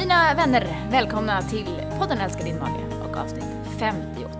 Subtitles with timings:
[0.00, 1.66] Mina vänner, välkomna till
[1.98, 3.44] podden Älskar din mage och avsnitt
[3.78, 4.38] 58.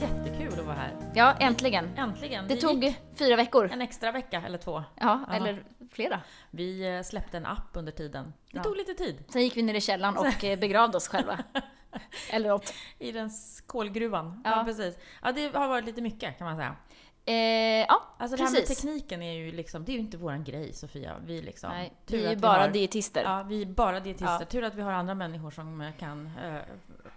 [0.00, 0.92] Jättekul att vara här.
[1.14, 1.90] Ja, äntligen.
[1.96, 2.48] Äntligen.
[2.48, 3.70] Det Det tog fyra veckor.
[3.72, 4.84] en extra vecka eller två.
[5.00, 5.34] Ja, Ja.
[5.34, 5.62] eller
[5.92, 6.20] flera.
[6.50, 8.24] Vi eh, släppte en app under tiden.
[8.50, 8.62] Det Ja.
[8.62, 9.24] tog lite tid.
[9.28, 11.38] Sen gick vi ner i källaren och eh, begravde oss själva.
[12.30, 12.74] Eller något.
[12.98, 13.30] I den
[13.66, 14.42] kolgruvan.
[14.44, 14.56] Ja.
[14.56, 14.64] Ja.
[14.64, 14.98] precis.
[15.22, 16.76] Ja, det har varit lite mycket kan man säga.
[17.24, 18.76] Eh, ja, Alltså det här med precis.
[18.82, 21.14] tekniken är ju liksom, det är ju inte våran grej Sofia.
[21.26, 23.22] Vi liksom, Nej, vi är ju bara har, dietister.
[23.22, 24.36] Ja, vi är bara dietister.
[24.40, 24.44] Ja.
[24.46, 26.54] Tur att vi har andra människor som eh, kan eh,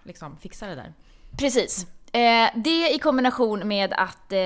[0.04, 0.94] liksom fixa det där.
[1.40, 1.88] Precis.
[2.12, 4.38] Eh, det i kombination med att eh,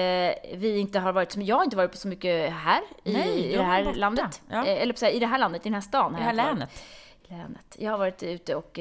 [0.58, 3.58] vi inte har varit, som jag inte varit på så mycket här i, Nej, i
[3.58, 3.98] det här borta.
[3.98, 4.42] landet.
[4.50, 4.66] Ja.
[4.66, 6.16] Eh, eller på så här, i det här landet, i den här stan.
[6.16, 6.84] I det här länet.
[7.28, 7.76] länet.
[7.80, 8.80] Jag har varit ute och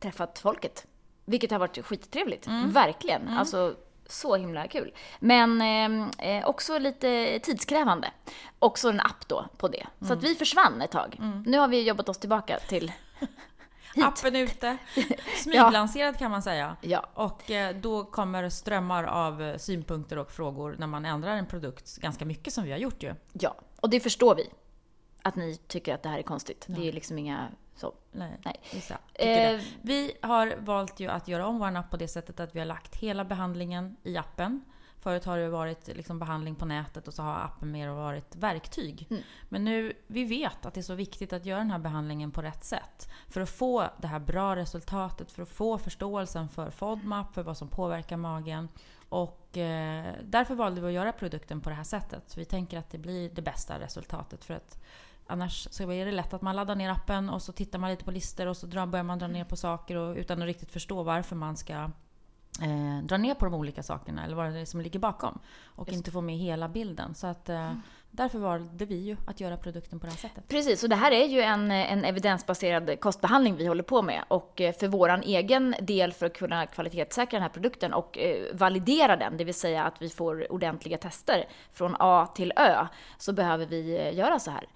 [0.00, 0.86] träffat folket.
[1.24, 2.46] Vilket har varit skittrevligt.
[2.46, 2.70] Mm.
[2.70, 3.28] Verkligen.
[3.28, 3.74] Alltså,
[4.06, 4.94] så himla kul.
[5.20, 8.10] Men eh, eh, också lite tidskrävande.
[8.58, 9.86] Också en app då på det.
[9.98, 10.18] Så Mm.
[10.18, 11.16] att vi försvann ett tag.
[11.46, 12.92] Nu har vi jobbat oss tillbaka till
[13.94, 14.04] hit.
[14.04, 14.76] Appen ute.
[15.42, 16.76] Smyglanserad kan man säga.
[16.80, 21.46] Ja, Och eh, då kommer strömmar av eh, synpunkter och frågor när man ändrar en
[21.46, 23.14] produkt ganska mycket som vi har gjort ju.
[23.32, 23.54] ja.
[23.80, 24.50] Och det förstår vi.
[25.22, 26.64] Att ni tycker att det här är konstigt.
[26.68, 27.94] Det är liksom inga så.
[28.12, 28.60] Nej, Nej.
[28.62, 28.80] tycker
[29.14, 29.60] Eh.
[29.82, 32.66] Vi har valt ju att göra om vår app på det sättet att vi har
[32.66, 34.64] lagt hela behandlingen i appen.
[35.02, 39.06] Förut har det varit liksom behandling på nätet och så har appen mer varit verktyg.
[39.10, 39.22] Mm.
[39.48, 42.42] Men nu, vi vet att det är så viktigt att göra den här behandlingen på
[42.42, 43.08] rätt sätt.
[43.28, 47.56] För att få det här bra resultatet, för att få förståelsen för FODMAP, för vad
[47.56, 48.68] som påverkar magen.
[49.08, 52.36] Och eh, därför valde vi att göra produkten på det här sättet.
[52.36, 54.44] Vi tänker att det blir det bästa resultatet.
[54.44, 54.78] För att
[55.26, 58.04] Annars så är det lätt att man laddar ner appen och så tittar man lite
[58.04, 60.72] på listor och så drar, börjar man dra ner på saker och, utan att riktigt
[60.72, 61.74] förstå varför man ska
[62.62, 65.38] eh, dra ner på de olika sakerna eller vad det är som ligger bakom.
[65.64, 67.14] Och Just inte få med hela bilden.
[67.14, 67.72] Så att, eh,
[68.14, 70.48] därför valde vi ju att göra produkten på det här sättet.
[70.48, 74.24] Precis, och det här är ju en, en evidensbaserad kostbehandling vi håller på med.
[74.28, 78.54] Och eh, för våran egen del, för att kunna kvalitetssäkra den här produkten och eh,
[78.54, 82.86] validera den, det vill säga att vi får ordentliga tester från A till Ö,
[83.18, 84.66] så behöver vi eh, göra så här.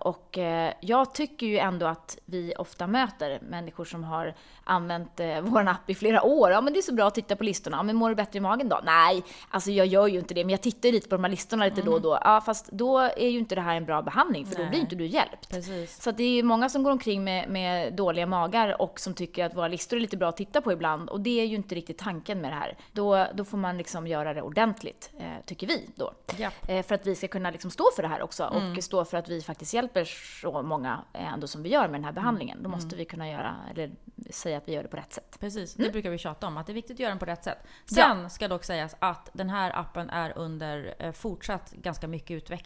[0.00, 0.38] Och
[0.80, 4.34] jag tycker ju ändå att vi ofta möter människor som har
[4.64, 6.50] använt vår app i flera år.
[6.50, 7.76] Ja, men det är så bra att titta på listorna.
[7.76, 8.80] Ja, men mår du bättre i magen då?
[8.84, 11.30] Nej, alltså jag gör ju inte det, men jag tittar ju lite på de här
[11.30, 12.18] listorna lite då och då.
[12.24, 14.70] Ja, fast då är ju inte det här en bra behandling, för då Nej.
[14.70, 15.50] blir inte du hjälpt.
[15.50, 16.02] Precis.
[16.02, 19.14] Så att det är ju många som går omkring med, med dåliga magar och som
[19.14, 21.08] tycker att våra listor är lite bra att titta på ibland.
[21.08, 22.76] Och det är ju inte riktigt tanken med det här.
[22.92, 26.12] Då, då får man liksom göra det ordentligt, eh, tycker vi då.
[26.36, 26.54] Japp.
[26.68, 29.16] Eh, för att vi ska kunna liksom stå för det här också och stå för
[29.16, 30.04] att vi faktiskt hjälper
[30.40, 32.62] så många eh, ändå som vi gör med den här behandlingen.
[32.62, 33.90] Då måste vi kunna göra, eller
[34.30, 35.36] säga att vi gör det på rätt sätt.
[35.40, 37.44] Precis, det brukar vi tjata om, att det är viktigt att göra den på rätt
[37.44, 37.58] sätt.
[37.94, 42.57] Sen ska dock sägas att den här appen är under eh, fortsatt ganska mycket utveckling.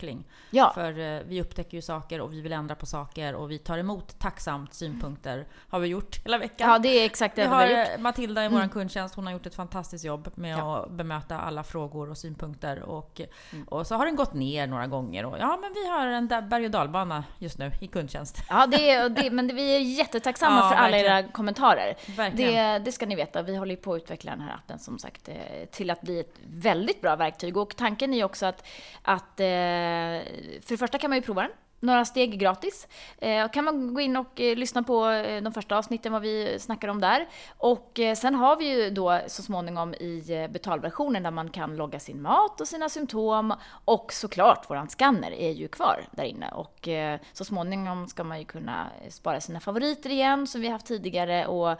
[0.51, 0.73] Ja.
[0.75, 3.79] För eh, vi upptäcker ju saker och vi vill ändra på saker och vi tar
[3.79, 5.47] emot tacksamt synpunkter.
[5.69, 6.71] Har vi gjort hela veckan.
[6.71, 7.79] Ja, det är exakt det vi vi har har gjort.
[7.79, 7.93] Mm.
[7.95, 10.77] eh, Matilda i vår kundtjänst, hon har gjort ett fantastiskt jobb med Ja.
[10.85, 12.83] att bemöta alla frågor och synpunkter.
[12.83, 13.21] Och,
[13.53, 13.65] Mm.
[13.69, 15.25] och så har den gått ner några gånger.
[15.25, 18.43] Och, ja, men vi har en berg och dalbana just nu i kundtjänst.
[18.49, 21.17] Ja, det är, det, men det, vi är jättetacksamma Ja, för alla verkligen.
[21.19, 21.95] era kommentarer.
[22.37, 23.43] Det, det ska ni veta.
[23.43, 25.35] Vi håller på att utveckla den här appen som sagt eh,
[25.71, 27.57] till att bli ett väldigt bra verktyg.
[27.57, 28.67] Och tanken är ju också att,
[29.03, 29.41] att
[29.82, 31.50] Eh, för det första kan man ju prova den.
[31.82, 32.88] Några steg gratis.
[33.19, 36.59] Eh, kan man gå in och eh, lyssna på eh, de första avsnitten, vad vi
[36.59, 37.28] snackar om där.
[37.59, 41.76] Och eh, sen har vi ju då så småningom i eh, betalversionen där man kan
[41.76, 43.54] logga sin mat och sina symptom.
[43.84, 46.48] Och såklart, våran scanner är ju kvar där inne.
[46.50, 50.87] Och eh, så småningom ska man ju kunna spara sina favoriter igen, som vi haft
[50.87, 51.47] tidigare.
[51.47, 51.76] Och,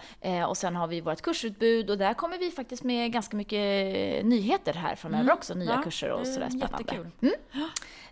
[0.49, 3.59] och sen har vi vårt kursutbud och där kommer vi faktiskt med ganska mycket
[4.27, 5.55] nyheter här framöver också.
[5.55, 6.79] Nya Ja, kurser och sådär spännande.
[6.79, 7.11] Jättekul.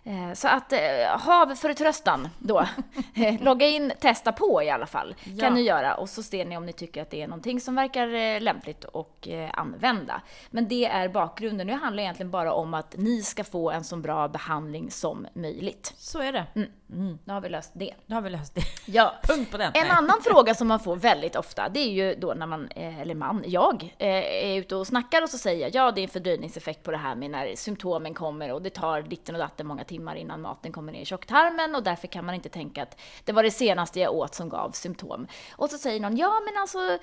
[0.33, 0.79] Så att eh,
[1.19, 2.65] hav förtröstan då.
[3.15, 5.15] Eh, Logga in, testa på i alla fall.
[5.23, 5.39] Ja.
[5.45, 7.75] Kan ni göra och så ser ni om ni tycker att det är någonting som
[7.75, 10.21] verkar eh, lämpligt och eh, använda.
[10.49, 11.67] Men det är bakgrunden.
[11.67, 15.27] Nu handlar det egentligen bara om att ni ska få en så bra behandling som
[15.33, 15.93] möjligt.
[15.97, 16.45] Så är det.
[16.55, 16.69] Mm.
[17.25, 17.93] Då har vi löst det.
[18.05, 18.61] Då har vi löst det.
[18.85, 19.13] Ja.
[19.23, 19.67] Punkt på den.
[19.67, 19.89] En Nej.
[19.89, 23.15] annan fråga som man får väldigt ofta, det är ju då när man, eh, eller
[23.15, 26.09] man, jag, eh, är ute och snackar och så säger jag ja, det är en
[26.09, 29.83] fördröjningseffekt på det här med när symptomen kommer och det tar ditten och datten många
[29.83, 33.31] timmar innan maten kommer ner i tjocktarmen och därför kan man inte tänka att det
[33.33, 35.27] var det senaste jag åt som gav symptom.
[35.51, 36.97] Och så säger någon, ja men alltså,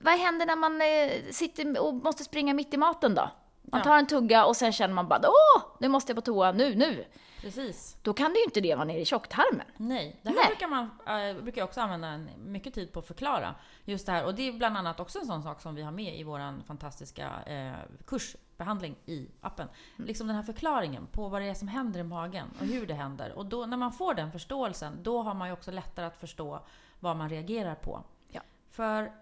[0.00, 3.30] vad händer när man eh, sitter och måste springa mitt i maten då?
[3.72, 6.52] Man tar en tugga och sen känner man bara, åh, nu måste jag på toa,
[6.52, 7.04] nu, nu.
[7.40, 7.96] Precis.
[8.02, 9.66] Då kan det ju inte det vara nere i tjocktarmen.
[9.76, 10.46] Nej, det här Nej.
[10.46, 13.54] brukar, man, äh, brukar jag också använda en, mycket tid på att förklara.
[13.84, 14.24] Just det här.
[14.24, 16.62] Och det är bland annat också en sån sak som vi har med i vår
[16.62, 17.72] fantastiska eh,
[18.06, 19.68] kursbehandling i appen.
[19.96, 22.94] Liksom den här förklaringen på vad det är som händer i magen och hur det
[22.94, 23.32] händer.
[23.32, 26.60] Och då, när man får den förståelsen, då har man ju också lättare att förstå
[27.00, 28.04] vad man reagerar på.
[28.28, 28.40] Ja.
[28.70, 29.12] För,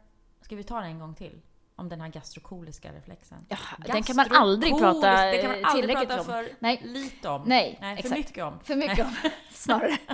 [0.41, 1.41] ska vi ta det en gång till?
[1.79, 3.47] Om den här gastrokoliska reflexen.
[3.49, 6.27] Ja, den kan man aldrig prata det kan man aldrig tillräckligt prata om.
[6.27, 6.81] för Nej.
[6.85, 7.43] lite om.
[7.47, 8.59] Nej, Nej för mycket om.
[8.65, 9.17] För mycket om,
[9.51, 9.99] snarare.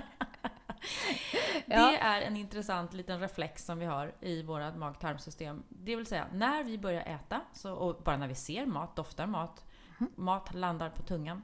[1.66, 1.90] Ja.
[1.90, 5.62] Det är en intressant liten reflex som vi har i vårt mag-tarmsystem.
[5.68, 9.26] Det vill säga, när vi börjar äta, så, och bara när vi ser mat, doftar
[9.26, 9.64] mat,
[10.16, 11.42] mat landar på tungan,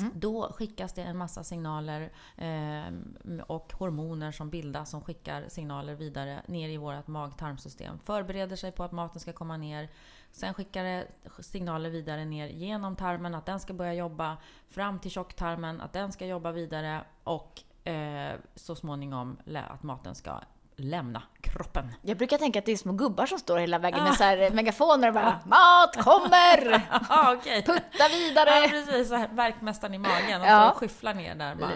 [0.00, 0.12] Mm.
[0.14, 6.42] då skickas det en massa signaler eh, och hormoner som bildas som skickar signaler vidare
[6.46, 7.98] ner i vårt mag-tarmsystem.
[7.98, 9.88] Förbereder sig på att maten ska komma ner.
[10.32, 11.06] Sen skickar det
[11.38, 14.36] signaler vidare ner genom tarmen, att den ska börja jobba.
[14.68, 17.04] Fram till tjocktarmen, att den ska jobba vidare.
[17.24, 19.36] Och eh, så småningom
[19.68, 20.40] att maten ska
[20.84, 21.92] lämna kroppen.
[22.02, 24.04] Jag brukar tänka att det är små gubbar som står hela vägen Ah.
[24.04, 26.82] med så här megafoner och bara ”Mat kommer!
[27.08, 27.62] Ja, okej.
[27.62, 29.08] Putta Ja, vidare!” precis.
[29.08, 30.72] Så här, verkmästaren i magen och Ja.
[30.76, 31.70] skyfflar ner där bara.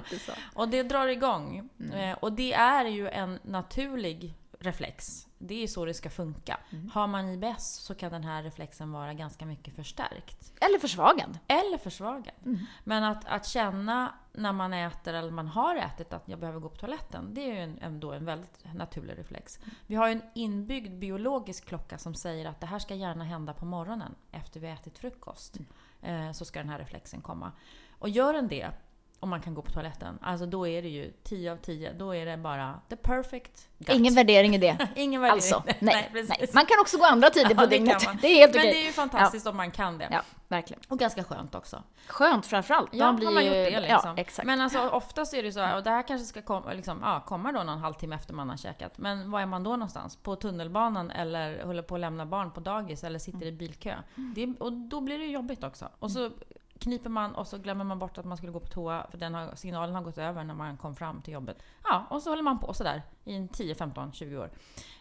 [0.54, 1.68] Och det drar igång.
[1.94, 4.34] Eh, och det är ju en naturlig
[4.64, 5.26] reflex.
[5.38, 6.60] Det är så det ska funka.
[6.92, 10.52] Har man IBS så kan den här reflexen vara ganska mycket förstärkt.
[10.60, 11.38] Eller försvagad.
[11.48, 12.34] Eller försvagad.
[12.84, 16.68] Men att, att känna när man äter eller man har ätit att jag behöver gå
[16.68, 19.58] på toaletten, det är ju en, ändå en väldigt naturlig reflex.
[19.86, 23.54] Vi har ju en inbyggd biologisk klocka som säger att det här ska gärna hända
[23.54, 25.58] på morgonen efter vi har ätit frukost.
[26.02, 27.52] Eh, så ska den här reflexen komma.
[27.98, 28.70] Och gör den det,
[29.20, 31.92] om man kan gå på toaletten, alltså då är det ju 10 av 10.
[31.92, 33.96] Då är det bara the perfect gut.
[33.96, 34.88] Ingen värdering i det.
[34.96, 35.34] Ingen värdering.
[35.34, 36.28] Alltså, nej, precis.
[36.38, 36.48] nej.
[36.54, 38.06] Man kan också gå andra tider Ja, på det dygnet.
[38.06, 38.18] man.
[38.22, 38.72] Det är helt Men okej.
[38.72, 40.08] det är ju fantastiskt om man kan det.
[40.10, 40.82] Ja, verkligen.
[40.88, 41.82] Och ganska skönt också.
[42.06, 42.90] Skönt framförallt.
[42.92, 44.00] Ja, blir har man gjort det liksom.
[44.04, 44.46] Ja, exakt.
[44.46, 46.98] Men alltså oftast är det ju så här, och det här kanske ska komma, liksom,
[47.02, 48.98] ja, komma då någon halvtimme efter man har käkat.
[48.98, 50.16] Men var är man då någonstans?
[50.16, 53.94] På tunnelbanan eller håller på att lämna barn på dagis eller sitter i bilkö?
[54.14, 55.88] Det, och då blir det jobbigt också.
[55.98, 56.30] Och så
[56.84, 59.34] kniper man och så glömmer man bort att man skulle gå på toa för den
[59.34, 61.62] har, signalen har gått över när man kom fram till jobbet.
[61.84, 64.50] Ja, och så håller man på sådär i en 10, 15, 20 år.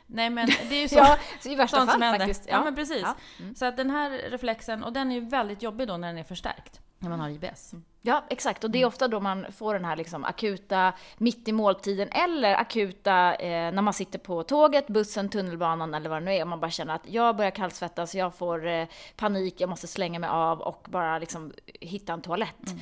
[0.07, 0.95] Nej men det är ju så.
[0.95, 2.27] ja, så i värsta Sånt som fall händer.
[2.27, 2.49] faktiskt.
[2.49, 3.01] Ja, men precis.
[3.01, 3.15] Ja.
[3.39, 3.55] Mm.
[3.55, 6.23] Så att den här reflexen, och den är ju väldigt jobbig då när den är
[6.23, 6.81] förstärkt.
[7.03, 7.73] När man har IBS.
[8.01, 8.63] Ja, exakt.
[8.63, 8.71] Och Mm.
[8.71, 13.35] det är ofta då man får den här liksom akuta mitt i måltiden eller akuta
[13.35, 16.41] eh, när man sitter på tåget, bussen, tunnelbanan eller vad det nu är.
[16.41, 18.85] Och man bara känner att jag börjar kallsvettas, jag får eh,
[19.15, 22.67] panik, jag måste slänga mig av och bara liksom hitta en toalett.
[22.67, 22.79] Mm.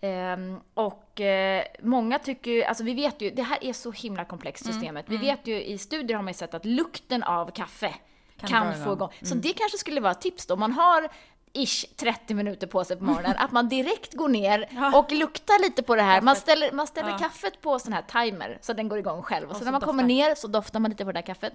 [0.00, 4.24] Ehm, och eh, många tycker ju, alltså vi vet ju, det här är så himla
[4.24, 5.04] komplext Mm, systemet.
[5.08, 7.94] Vi vet ju i studier har man ju sett att lukten av kaffe
[8.40, 8.92] Kan kan, få igång.
[8.92, 9.10] igång.
[9.22, 10.56] Så det kanske skulle vara ett tips då.
[10.56, 11.08] Man har
[11.54, 15.82] ish 30 minuter på sig på morgonen, att man direkt går ner och luktar lite
[15.82, 16.20] på det här.
[16.20, 17.18] Man ställer, man ställer Ja.
[17.18, 19.44] kaffet på sån här timer så den går igång själv.
[19.44, 20.14] Och, Och så så när man kommer doftar.
[20.28, 21.52] ner så doftar man lite på det där kaffet.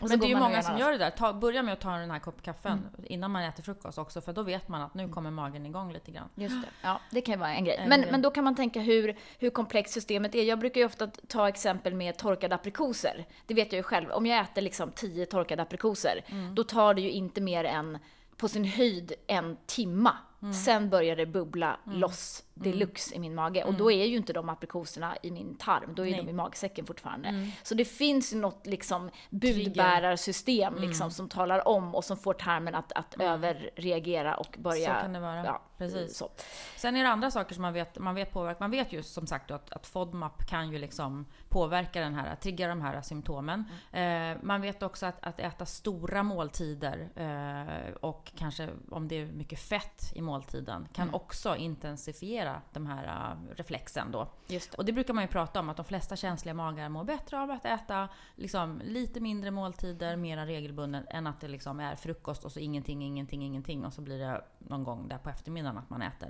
[0.00, 1.10] Så Men det är ju många som gör det där.
[1.10, 2.84] Ta, börja med att ta den här kopp kaffen Mm.
[3.04, 6.10] innan man äter frukost också, för då vet man att nu kommer magen igång lite
[6.10, 6.28] grann.
[6.34, 6.68] Just det.
[6.82, 7.76] Ja, det kan ju vara en grej.
[7.76, 10.42] En Men, men då kan man tänka hur, hur komplext systemet är.
[10.42, 13.26] Jag brukar ju ofta ta exempel med torkade aprikoser.
[13.46, 14.10] Det vet jag ju själv.
[14.10, 16.54] Om jag äter liksom 10 torkade aprikoser, Mm.
[16.54, 17.98] då tar det ju inte mer än
[18.38, 20.16] på sin höjd en timma.
[20.42, 20.54] Mm.
[20.54, 23.64] Sen börjar det bubbla loss deluxe i min mage.
[23.64, 26.10] Och då är ju inte de aprikoserna i min tarm, då är Mm.
[26.10, 26.20] Nej.
[26.20, 26.26] Mm.
[26.26, 27.50] de i magsäcken fortfarande.
[27.62, 30.88] Så det finns något liksom budbärarsystem Mm.
[30.88, 34.94] liksom, som talar om och som får tarmen att, att överreagera och börja...
[34.94, 35.44] Så kan det vara.
[35.44, 36.16] Ja, Precis.
[36.16, 36.30] Så.
[36.76, 38.60] Sen är det andra saker som man vet, man vet påverkar.
[38.60, 42.68] Man vet ju som sagt att, att FODMAP kan ju liksom påverka den här, trigga
[42.68, 43.64] de här symptomen.
[43.92, 44.32] Mm.
[44.32, 49.26] Eh, man vet också att, att äta stora måltider eh, och kanske om det är
[49.26, 51.14] mycket fett i måltiden kan Mm.
[51.14, 54.28] också intensifiera de här eh, reflexen då.
[54.46, 54.76] Just det.
[54.78, 57.50] Och det brukar man ju prata om, att de flesta känsliga magar mår bättre av
[57.50, 62.52] att äta liksom, lite mindre måltider, mera regelbundet, än att det liksom är frukost och
[62.52, 66.02] så ingenting, ingenting, ingenting och så blir det någon gång där på eftermiddagen att man
[66.02, 66.28] äter.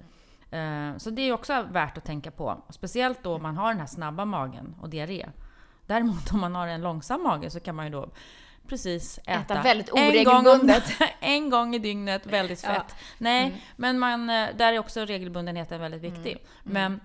[0.50, 2.62] Eh, Så det är också värt att tänka på.
[2.68, 5.28] Speciellt då om man har den här snabba magen och diarré.
[5.86, 8.08] Däremot om man har en långsam mage så kan man ju då
[8.68, 10.08] precis äta, Äta väldigt en gång,
[10.46, 10.84] oregelbundet.
[11.20, 12.74] en gång i dygnet, väldigt Ja.
[12.74, 12.94] fett.
[13.18, 13.58] Nej, Mm.
[13.76, 16.46] men man, eh, där är också regelbundenheten väldigt viktig.
[16.64, 17.00] Men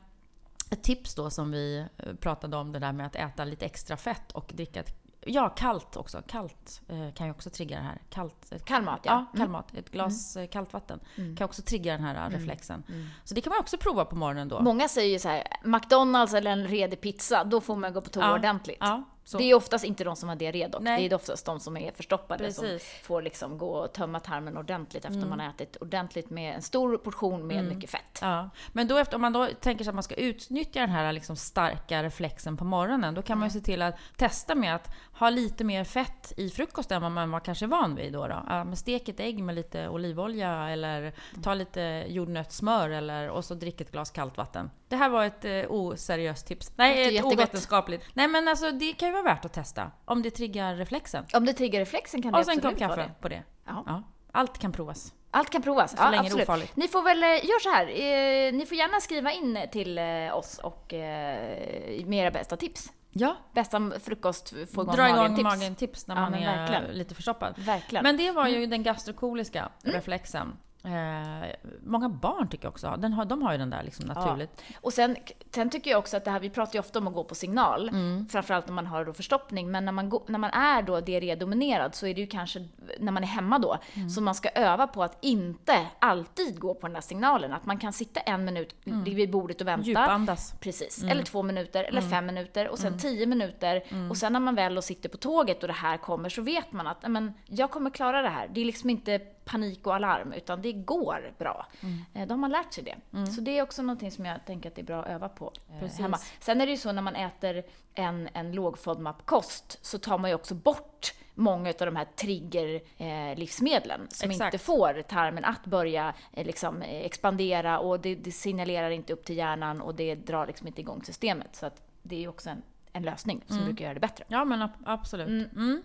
[0.71, 3.97] ett tips då som vi eh, pratade om, det där med att äta lite extra
[3.97, 6.21] fett och dricka ett Ja, kallt också.
[6.27, 8.01] Kallt eh, kan ju också trigga det här.
[8.09, 9.11] Kallt, Kall mat, ja.
[9.11, 9.17] ja.
[9.17, 9.37] Mm.
[9.37, 9.73] kall mat.
[9.77, 11.35] Ett glas eh, kallt vatten Mm.
[11.35, 12.83] kan också trigga den här reflexen.
[12.89, 13.07] Mm.
[13.23, 14.61] Så det kan man också prova på morgonen då.
[14.61, 18.09] Många säger ju så här, McDonalds eller en redig pizza, då får man gå på
[18.09, 18.33] toa Ja.
[18.33, 18.77] ordentligt.
[18.79, 20.81] Ja, Så- Det är oftast inte de som har diarré dock.
[20.81, 21.09] Nej.
[21.09, 22.89] Det är oftast de som är förstoppade som Precis.
[22.93, 23.03] Mm.
[23.03, 26.97] får liksom gå och tömma tarmen ordentligt efter man har ätit ordentligt med en stor
[26.97, 28.19] portion med mycket fett.
[28.21, 31.13] Ja, men då efter, om man då tänker sig att man ska utnyttja den här
[31.13, 34.89] liksom starka reflexen på morgonen, då kan man ju se till att testa med att
[35.13, 38.13] ha lite mer fett i frukosten än vad man var kanske van vid.
[38.13, 38.43] Då då.
[38.49, 41.13] Ja, stek ett ägg med lite olivolja eller
[41.43, 44.69] ta lite jordnötssmör eller, och så drick ett glas kallt vatten.
[44.87, 46.71] Det här var ett eh, oseriöst tips.
[46.75, 48.05] Nej, ett ovetenskapligt.
[48.13, 49.91] Nej men alltså det kan vara värt att testa.
[50.05, 51.25] Om det triggar reflexen.
[51.33, 53.21] Om det triggar reflexen kan det Och sen en kopp absolut vara kaffe det.
[53.21, 53.43] på det.
[53.65, 53.83] Ja.
[53.87, 55.13] Ja, allt kan provas.
[55.31, 55.91] Allt kan provas.
[55.91, 56.43] Så ja, länge det är absolut.
[56.49, 56.75] ofarligt.
[56.75, 57.85] Ni får väl, eh, gör så här.
[57.87, 62.91] Eh, ni får gärna skriva in till eh, oss och eh, med era bästa tips.
[63.15, 65.43] Ja, Bästa frukost, få igång dra igång magen-tips.
[65.43, 66.83] magen-tips när Ja, man är verkligen.
[66.97, 67.53] lite förstoppad.
[67.57, 68.03] Verkligen.
[68.03, 70.57] Men det var ju den gastrokoliska reflexen.
[70.85, 71.49] Eh,
[71.83, 74.61] många barn tycker jag också den har, de har ju den där liksom naturligt.
[74.81, 75.15] Och sen,
[75.51, 77.35] sen tycker jag också att det här, vi pratar ju ofta om att gå på
[77.35, 78.27] signal, Mm.
[78.27, 81.95] framförallt när man har då förstoppning, men när man, gå, när man är då diarrédominerad
[81.95, 82.67] så är det ju kanske
[82.99, 84.09] när man är hemma då, Mm.
[84.09, 87.53] så man ska öva på att inte alltid gå på den där signalen.
[87.53, 89.03] Att man kan sitta en minut Mm.
[89.03, 89.87] vid bordet och vänta.
[89.87, 90.53] Djupandas.
[90.59, 91.11] Precis, Mm.
[91.11, 93.83] eller två minuter, eller fem minuter och sen tio minuter.
[94.09, 96.71] Och sen när man väl då sitter på tåget och det här kommer så vet
[96.71, 98.47] man att "Nej, men, jag kommer klara det här.
[98.53, 101.67] Det är liksom inte panik och alarm, utan det går bra.
[102.13, 103.25] Eh, Då har man lärt sig det.
[103.25, 105.51] Så det är också någonting som jag tänker att det är bra att öva på
[105.71, 105.99] eh, Precis.
[105.99, 106.17] hemma.
[106.39, 107.63] Sen är det ju så när man äter
[107.93, 114.07] en, en låg FODMAP-kost så tar man ju också bort många av de här trigger-livsmedlen
[114.09, 114.53] som Exakt.
[114.53, 119.25] inte får tarmen att börja eh, liksom, eh, expandera och det, det signalerar inte upp
[119.25, 121.55] till hjärnan och det drar liksom inte igång systemet.
[121.55, 122.61] Så att det är ju också en,
[122.93, 124.25] en lösning som brukar göra det bättre.
[124.27, 125.27] Ja men ab- absolut.
[125.53, 125.83] Mm.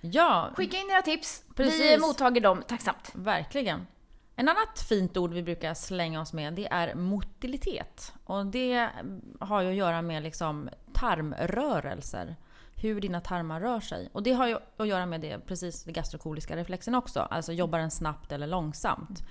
[0.00, 1.44] Ja, Skicka in era tips.
[1.48, 2.00] Vi Precis.
[2.00, 3.10] mottager dem tacksamt.
[3.14, 3.86] verkligen.
[4.36, 8.12] En annat fint ord vi brukar slänga oss med, det är motilitet.
[8.24, 8.88] Och det
[9.40, 12.36] har ju att göra med liksom tarmrörelser.
[12.76, 14.08] Hur dina tarmar rör sig.
[14.12, 17.20] Och det har ju att göra med det, precis den gastrokoliska reflexen också.
[17.20, 19.24] Alltså jobbar den snabbt eller långsamt?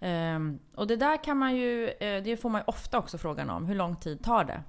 [0.00, 3.50] Ehm, och det där kan man ju, eh, det får man ju ofta också frågan
[3.50, 3.66] om.
[3.66, 4.62] Hur lång tid tar det?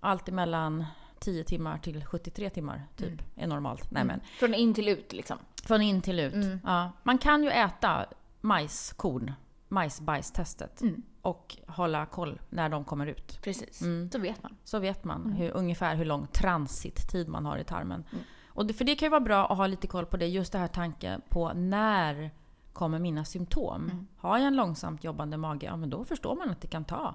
[0.00, 0.84] Allt mellan
[1.18, 3.90] 10 timmar till 73 timmar typ är normalt.
[3.90, 5.38] Nej, men, Från in till ut liksom.
[5.64, 6.60] från in till ut.
[6.64, 6.92] Ja.
[7.02, 8.06] Man kan ju äta
[8.44, 9.32] majskorn,
[9.68, 10.82] majsbajstestet,
[11.22, 13.42] och hålla koll när de kommer ut.
[13.42, 13.82] Precis.
[13.82, 14.08] Mm.
[14.12, 14.56] Då vet man.
[14.64, 18.04] Så vet man hur, ungefär hur lång transittid man har i tarmen.
[18.46, 20.52] Och det, för det kan ju vara bra att ha lite koll på det, just
[20.52, 22.30] det här tanke på när
[22.72, 24.06] kommer mina symptom?
[24.16, 27.14] Har jag en långsamt jobbande mage, ja men då förstår man att det kan ta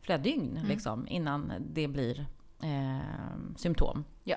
[0.00, 2.26] flera dygn liksom, innan det blir
[2.62, 4.04] eh, symptom.
[4.24, 4.36] Ja.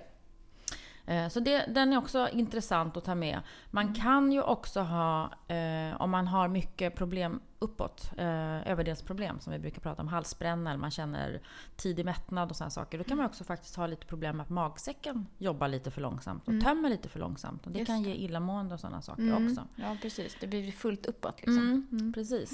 [1.10, 3.40] Eh, Så det, den är också intressant att ta med.
[3.72, 9.54] Man kan ju också ha, eh, om man har mycket problem uppåt, eh, överdelsproblem som
[9.54, 11.42] vi brukar prata om, halsbränna eller man känner
[11.76, 12.98] tidig mättnad och sådana saker.
[12.98, 16.48] Då kan man också faktiskt ha lite problem med att magsäcken jobbar lite för långsamt
[16.48, 17.66] och tömmer lite för långsamt.
[17.66, 19.46] Och det Just kan ge illamående och sådana saker Mm.
[19.52, 19.68] också.
[19.76, 20.38] Ja, precis.
[20.40, 21.88] Det blir fullt uppåt liksom.
[21.92, 22.52] Mm, Precis.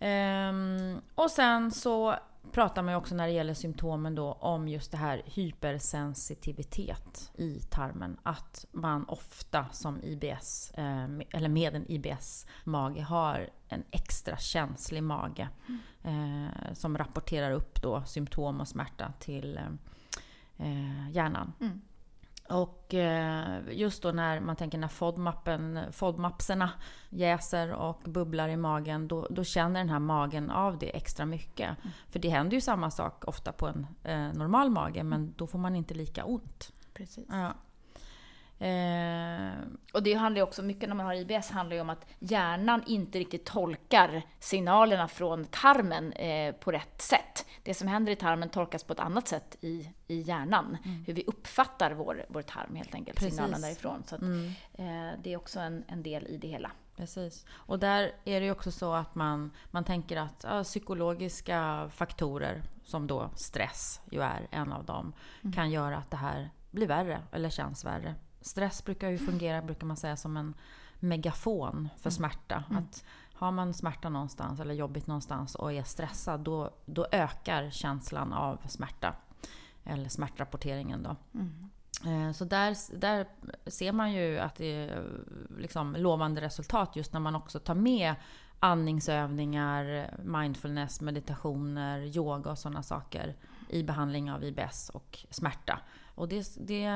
[0.00, 2.14] Ehm, och sen så
[2.52, 7.60] pratar man ju också när det gäller symptomen då om just det här hypersensitivitet i
[7.70, 8.16] tarmen.
[8.22, 15.48] Att man ofta som IBS, eh, eller med en IBS-mage har en extra känslig mage.
[16.04, 16.48] Mm.
[16.74, 19.60] som rapporterar upp då symptom och smärta till
[20.56, 21.52] eh, hjärnan.
[21.60, 21.80] Mm.
[22.48, 26.70] Och eh, just då när man tänker när FODMAPen, FODMAPserna
[27.10, 31.76] jäser och bubblar i magen, då, då känner den här magen av det extra mycket.
[32.08, 35.58] För det händer ju samma sak ofta på en eh, normal mage, men då får
[35.58, 36.72] man inte lika ont.
[36.94, 37.26] Precis.
[37.30, 37.54] Ja.
[38.64, 39.52] Eh,
[39.92, 42.82] Och det handlar ju också mycket när man har IBS handlar ju om att hjärnan
[42.86, 47.46] inte riktigt tolkar signalerna från tarmen eh, på rätt sätt.
[47.62, 50.76] Det som händer i tarmen tolkas på ett annat sätt i, i hjärnan.
[51.06, 53.34] Hur vi uppfattar vår, vår tarm helt enkelt, Precis.
[53.34, 54.02] signalen därifrån.
[54.06, 54.46] Så att, mm.
[54.72, 56.70] eh, det är också en, en del i det hela.
[56.96, 57.46] Precis.
[57.50, 62.62] Och där är det ju också så att man, man tänker att ja, psykologiska faktorer,
[62.84, 65.12] som då stress ju är en av dem,
[65.54, 68.14] kan göra att det här blir värre eller känns värre.
[68.44, 70.54] Stress brukar ju fungera, brukar man säga, som en
[71.00, 72.64] megafon för smärta.
[72.70, 78.32] Att har man smärta någonstans eller jobbigt någonstans och är stressad, då, då ökar känslan
[78.32, 79.14] av smärta.
[79.84, 81.16] Eller smärtrapporteringen då.
[82.10, 83.26] Eh, Så där, där
[83.66, 85.04] ser man ju att det är
[85.58, 88.14] liksom lovande resultat just när man också tar med
[88.58, 93.36] andningsövningar, mindfulness, meditationer, yoga och sådana saker
[93.68, 95.80] i behandling av IBS och smärta.
[96.14, 96.90] Och det, det,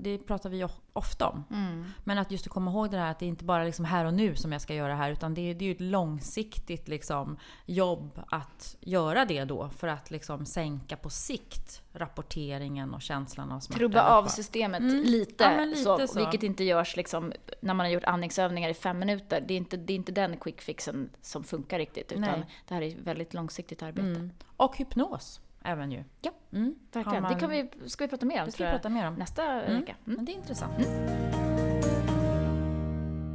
[0.00, 1.44] det pratar vi ofta om.
[1.50, 1.84] Mm.
[2.04, 4.04] Men att just att komma ihåg det här att det är inte bara liksom här
[4.04, 5.80] och nu som jag ska göra det här utan det är, det är ju ett
[5.80, 13.02] långsiktigt liksom jobb att göra det då för att liksom sänka på sikt rapporteringen och
[13.02, 13.78] känslan av smärta.
[13.78, 15.02] Trubba av systemet Mm.
[15.02, 16.18] lite, Ja, lite så, så.
[16.18, 19.44] vilket inte görs liksom, när man har gjort andningsövningar i fem minuter.
[19.48, 22.46] Det är inte, det är inte den quick fixen som funkar riktigt, utan Nej.
[22.68, 24.08] det här är ett väldigt långsiktigt arbete.
[24.08, 24.30] Mm.
[24.56, 26.04] Och hypnos även ju.
[26.20, 26.74] Ja, Mm.
[26.92, 27.22] Verkligen.
[27.22, 29.14] Man- Det kan vi, ska vi prata mer om ska vi prata mer om.
[29.14, 29.80] nästa Mm.
[29.80, 29.94] vecka.
[30.06, 30.16] Mm.
[30.16, 30.74] Men det är intressant.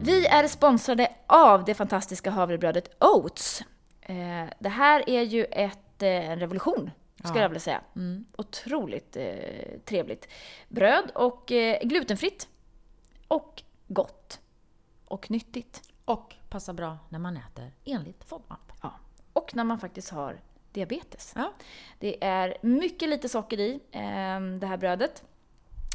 [0.02, 3.62] Vi är sponsrade av det fantastiska havrebrödet Oats.
[4.02, 7.42] Eh, det här är ju ett, eh, en revolution, skulle Ja.
[7.42, 7.82] jag vilja säga.
[7.96, 8.26] Mm.
[8.38, 10.28] Otroligt eh, trevligt.
[10.70, 12.48] Bröd och eh, glutenfritt.
[13.28, 14.40] Och gott.
[15.06, 15.82] Och nyttigt.
[16.06, 18.72] Och passar bra när man äter enligt FODMAP.
[18.82, 18.92] Ja.
[19.34, 20.40] Och när man faktiskt har
[20.74, 21.34] diabetes.
[21.36, 21.54] Ja.
[22.00, 24.02] Det är mycket lite socker i eh,
[24.60, 25.24] det här brödet.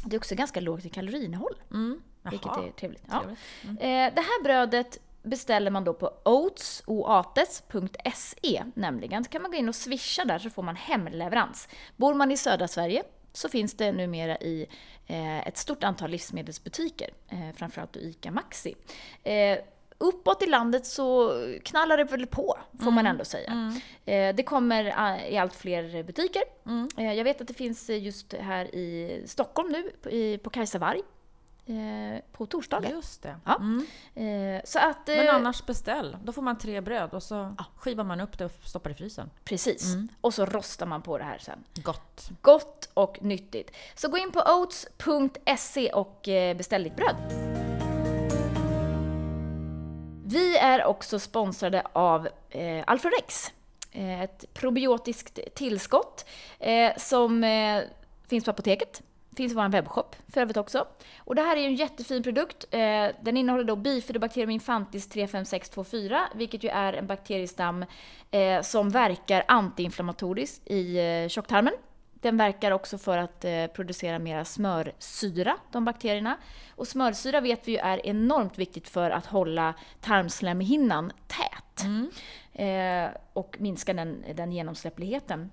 [0.05, 2.01] Det är också ganska lågt i kaloriinnehåll, Mm.
[2.29, 3.03] vilket är trevligt.
[3.09, 3.19] Ja.
[3.19, 3.39] Trevligt.
[3.63, 3.77] Mm.
[3.77, 9.23] Eh, det här brödet beställer man då på oats, oates.se nämligen.
[9.23, 11.67] Så kan man gå in och swisha där så får man hemleverans.
[11.95, 14.65] Bor man i södra Sverige så finns det numera i
[15.07, 18.75] eh, ett stort antal livsmedelsbutiker, eh, framförallt ICA Maxi.
[19.23, 19.57] Eh,
[19.99, 23.73] uppåt i landet så knallar det väl på, får man ändå säga.
[24.05, 26.41] Eh, det kommer eh, i allt fler butiker.
[26.65, 26.89] Mm.
[26.97, 30.37] Eh, jag vet att det finns eh, just här i Stockholm nu, på, i,
[32.31, 32.89] på torsdagar.
[32.89, 33.35] Just det.
[33.45, 33.55] Ja.
[33.55, 34.61] Mm.
[34.63, 35.07] Så att...
[35.07, 36.17] Men annars beställ.
[36.23, 39.29] Då får man tre bröd och så skivar man upp det och stoppar i frysen.
[39.43, 39.95] Precis.
[40.21, 41.63] Och så rostar man på det här sen.
[41.83, 42.29] Gott.
[42.41, 43.71] Gott och nyttigt.
[43.95, 46.19] Så gå in på oats.se och
[46.57, 47.68] beställ ditt bröd.
[50.31, 53.53] Vi är också sponsrade av eh, Alforex.
[53.91, 56.25] Eh, ett probiotiskt tillskott
[56.59, 57.81] eh, som eh,
[58.27, 59.01] finns på apoteket.
[59.37, 60.87] Finns i vår webbshop för övrigt också.
[61.19, 62.65] Och det här är ju en jättefin produkt.
[62.71, 67.85] Eh, den innehåller då bifidobacterium infantis 35624, vilket ju är en bakteriestam
[68.31, 71.73] eh, som verkar antiinflammatoriskt i eh, tjocktarmen.
[72.21, 76.37] Den verkar också för att eh, producera mera smörsyra, de bakterierna.
[76.75, 81.85] Och smörsyra vet vi ju är enormt viktigt för att hålla tarmslemhinnan tät.
[82.53, 85.51] Eh, och minska den, den genomsläppligheten.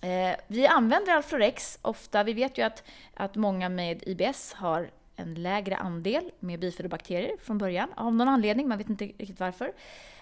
[0.00, 2.22] Eh, vi använder Alflorex ofta.
[2.22, 2.84] Vi vet ju att,
[3.14, 8.68] att många med IBS har en lägre andel med bifidobakterier från början, av någon anledning,
[8.68, 9.72] man vet inte riktigt varför.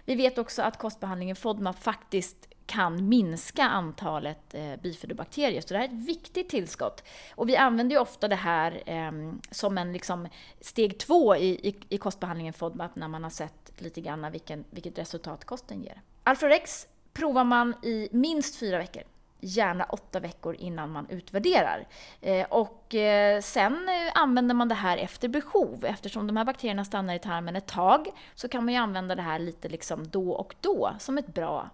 [0.05, 5.61] Vi vet också att kostbehandlingen FODMAP faktiskt kan minska antalet eh, bifidobakterier.
[5.61, 7.05] Så det här är ett viktigt tillskott.
[7.35, 9.13] Och vi använder ju ofta det här eh,
[9.51, 10.29] som en liksom,
[10.61, 14.99] steg två i, i, i kostbehandlingen FODMAP när man har sett lite grann vilken, vilket
[14.99, 16.03] resultat kosten ger.
[16.23, 19.03] Alflorex provar man i minst fyra veckor
[19.41, 21.87] gärna åtta veckor innan man utvärderar.
[22.21, 25.85] Eh, och eh, sen eh, använder man det här efter behov.
[25.85, 29.23] Eftersom de här bakterierna stannar i tarmen ett tag så kan man ju använda det
[29.23, 31.71] här lite liksom då och då som ett bra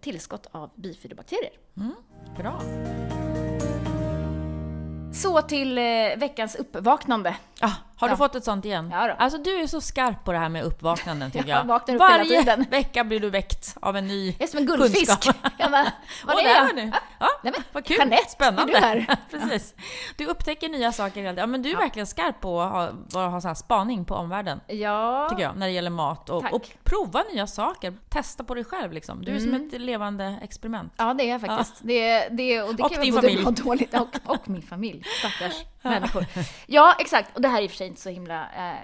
[0.00, 1.52] tillskott av bifidobakterier.
[1.76, 1.94] Mm.
[2.36, 2.60] Bra.
[5.12, 5.74] Så till
[6.16, 7.36] veckans uppvaknande.
[7.60, 8.16] Ah, har du Ja.
[8.16, 8.90] fått ett sånt igen?
[8.92, 9.14] Ja då.
[9.18, 11.64] Alltså du är så skarp på det här med uppvaknanden tycker Jag jag.
[11.64, 12.66] vaknar Varje tiden.
[12.70, 15.06] vecka blir du väckt av en ny Jag är som en guldfisk.
[15.22, 15.52] kunskap.
[15.58, 15.92] Jag bara,
[16.26, 16.64] Åh, är jag?
[16.66, 16.90] var du.
[17.20, 17.96] Ja, Nej, men, vad kul.
[17.96, 18.72] Jeanette, Spännande.
[18.78, 19.16] är du här?
[19.30, 19.74] Precis.
[20.16, 21.42] Du upptäcker nya saker hela tiden.
[21.42, 24.60] Ja, men du är verkligen skarp på att ha, ha så här spaning på omvärlden.
[24.66, 26.30] Ja, Tycker jag, när det gäller mat.
[26.30, 27.94] Och, och prova nya saker.
[28.08, 29.24] Testa på dig själv liksom.
[29.24, 30.92] Du är som ett levande experiment.
[30.96, 31.74] Ja, det är jag faktiskt.
[31.82, 33.42] Det, det, och det Och kan din vara både familj.
[33.42, 33.94] bra och dåligt.
[33.94, 35.02] Och, och min familj.
[35.18, 36.24] Stackars människor.
[36.66, 37.34] Ja, exakt.
[37.36, 38.78] Och det här är i och för sig inte så himla eh,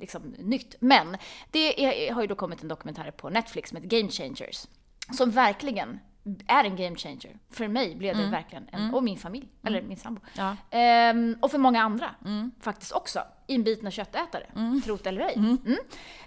[0.00, 0.74] liksom, nytt.
[0.80, 1.16] Men
[1.50, 4.66] det är, har ju då kommit en dokumentär på Netflix som heter Game Changers.
[5.12, 6.00] Som verkligen
[6.46, 7.38] är en game changer.
[7.50, 10.20] För mig blev det verkligen, en, och min familj, eller min sambo.
[10.36, 10.56] Ja.
[10.70, 12.50] Ehm, och för många andra Mm.
[12.60, 13.22] faktiskt också.
[13.46, 14.46] Inbitna köttätare,
[14.84, 15.34] trot eller ej.
[15.36, 15.76] Mm.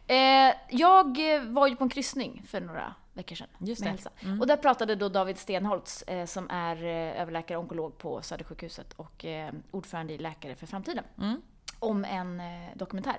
[0.07, 1.17] Eh, jag
[1.53, 4.09] var ju på en kryssning för några veckor sedan Just med hälsa.
[4.39, 8.93] Och där pratade då David Stenholtz eh, som är eh, överläkare och onkolog på Södersjukhuset
[8.93, 11.03] och eh, ordförande i Läkare för framtiden.
[11.17, 11.41] Mm.
[11.79, 12.45] Om en eh,
[12.75, 13.17] dokumentär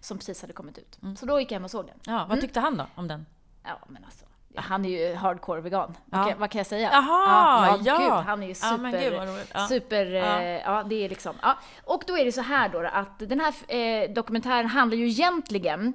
[0.00, 0.98] som precis hade kommit ut.
[1.18, 1.98] Så då gick jag hem och såg den.
[2.06, 3.26] Ja, vad tyckte han då om den?
[3.62, 4.24] Ja, men alltså.
[4.56, 5.96] Han är ju hardcore vegan.
[6.10, 6.18] Ja.
[6.18, 6.90] Vad, kan, vad kan jag säga?
[6.92, 7.98] Jaha, ja.
[7.98, 9.12] Gud, han är ju super...
[9.12, 9.46] Ja, gud.
[9.54, 9.66] Ja.
[9.68, 10.42] Super, Ja.
[10.42, 10.60] ja.
[10.64, 11.58] ja det är liksom, ja.
[11.84, 15.94] Och då är det så här då att den här eh, dokumentären handlar ju egentligen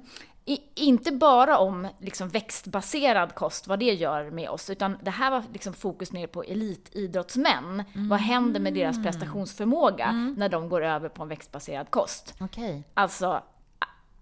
[0.52, 5.30] i, inte bara om liksom växtbaserad kost, vad det gör med oss, utan det här
[5.30, 7.84] var liksom fokus ner på elitidrottsmän.
[7.94, 8.80] Vad händer med Mm.
[8.80, 12.34] deras prestationsförmåga när de går över på en växtbaserad kost?
[12.40, 12.82] Okej.
[12.94, 13.42] Alltså,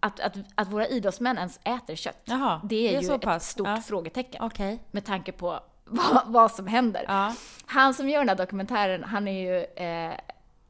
[0.01, 3.21] att, att, att våra idrottsmän ens äter kött, Jaha, det är, det är ju ett
[3.23, 3.49] pass.
[3.49, 3.77] stort Ja.
[3.77, 4.43] frågetecken.
[4.45, 4.83] Okej.
[4.91, 7.05] Med tanke på vad, vad som händer.
[7.09, 7.35] Ja.
[7.67, 10.13] Han som gör den här dokumentären, han är ju eh,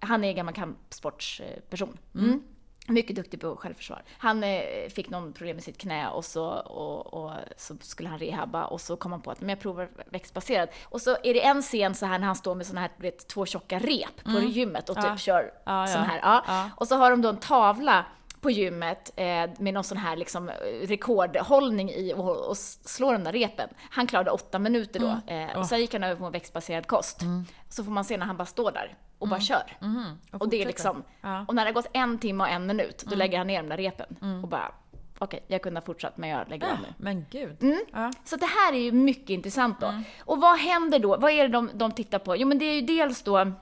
[0.00, 1.98] han är gammal kampsportsperson.
[2.14, 2.42] Mm.
[2.88, 4.02] Mycket duktig på självförsvar.
[4.18, 8.18] Han eh, fick någon problem med sitt knä och så, och, och, så skulle han
[8.18, 10.70] rehabba och så kom han på att men jag provar växtbaserat.
[10.84, 13.28] Och så är det en scen så här när han står med såna här vet,
[13.28, 15.16] två tjocka rep på gymmet och typ Ja.
[15.16, 16.20] kör Ja, sån här.
[16.22, 16.44] Ja.
[16.46, 16.70] Ja.
[16.76, 18.04] Och så har de då en tavla
[18.40, 19.24] på gymmet eh,
[19.58, 20.54] med någon sån här liksom, eh,
[20.86, 23.68] rekordhållning i och, och slå de där repen.
[23.90, 25.20] Han klarade åtta minuter då.
[25.26, 25.50] Mm.
[25.50, 27.20] Eh, och sen gick han över på en växtbaserad kost.
[27.68, 29.76] Så får man se när han bara står där och bara kör.
[29.80, 30.18] Mhm.
[30.32, 31.44] Och, det är liksom, Ja.
[31.48, 33.68] och när det har gått en timme och en minut, då lägger han ner de
[33.68, 34.72] där repen och bara,
[35.18, 36.88] okej, jag kunde ha fortsatt men jag lägger av nu.
[36.96, 37.62] Men gud.
[37.62, 37.80] Mm.
[37.92, 38.12] Ja.
[38.24, 40.02] Så det här är ju mycket intressant då.
[40.20, 41.16] Och vad händer då?
[41.16, 42.36] Vad är det de, de tittar på?
[42.36, 43.52] Jo men det är ju dels då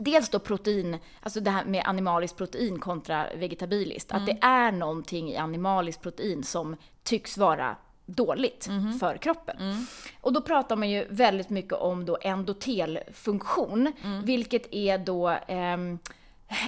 [0.00, 4.12] Dels då protein, alltså det här med animaliskt protein kontra vegetabiliskt.
[4.12, 7.76] Att det är någonting i animaliskt protein som tycks vara
[8.08, 8.68] dåligt
[9.00, 9.56] för kroppen.
[10.20, 13.92] Och då pratar man ju väldigt mycket om då endotelfunktion,
[14.24, 15.98] vilket är då ehm,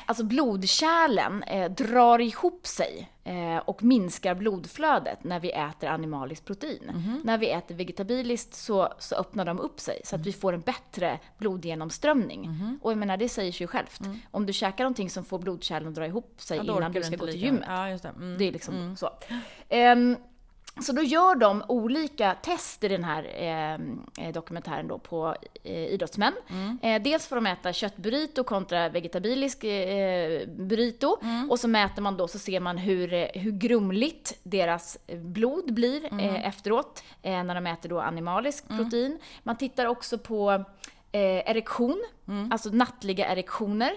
[0.07, 7.21] Alltså blodkärlen eh, drar ihop sig eh, och minskar blodflödet när vi äter animaliskt protein.
[7.25, 10.61] När vi äter vegetabiliskt så, så öppnar de upp sig så att vi får en
[10.61, 12.51] bättre blodgenomströmning.
[12.83, 14.01] Och jag menar, det säger sig ju självt.
[14.31, 17.17] Om du käkar någonting som får blodkärlen att dra ihop sig Ja, innan du ska
[17.17, 17.65] gå till gymmet.
[17.69, 18.09] Ja, det.
[18.09, 18.39] Mm.
[18.39, 19.11] Det är liksom så.
[19.69, 20.17] Ehm,
[20.81, 25.85] så då gör de olika test i den här ehm, eh, dokumentären då på eh,
[25.87, 26.33] idrottsmän.
[26.83, 31.17] Eh, dels får de äta köttburrito kontra vegetabilisk eh, burrito.
[31.51, 36.05] Och så mäter man då, så ser man hur, eh, hur grumligt deras blod blir
[36.21, 37.03] eh, efteråt.
[37.23, 39.19] Eh, när de äter då animalisk protein.
[39.43, 40.65] Man tittar också på
[41.13, 42.05] eh, erektion,
[42.51, 43.93] alltså nattliga erektioner.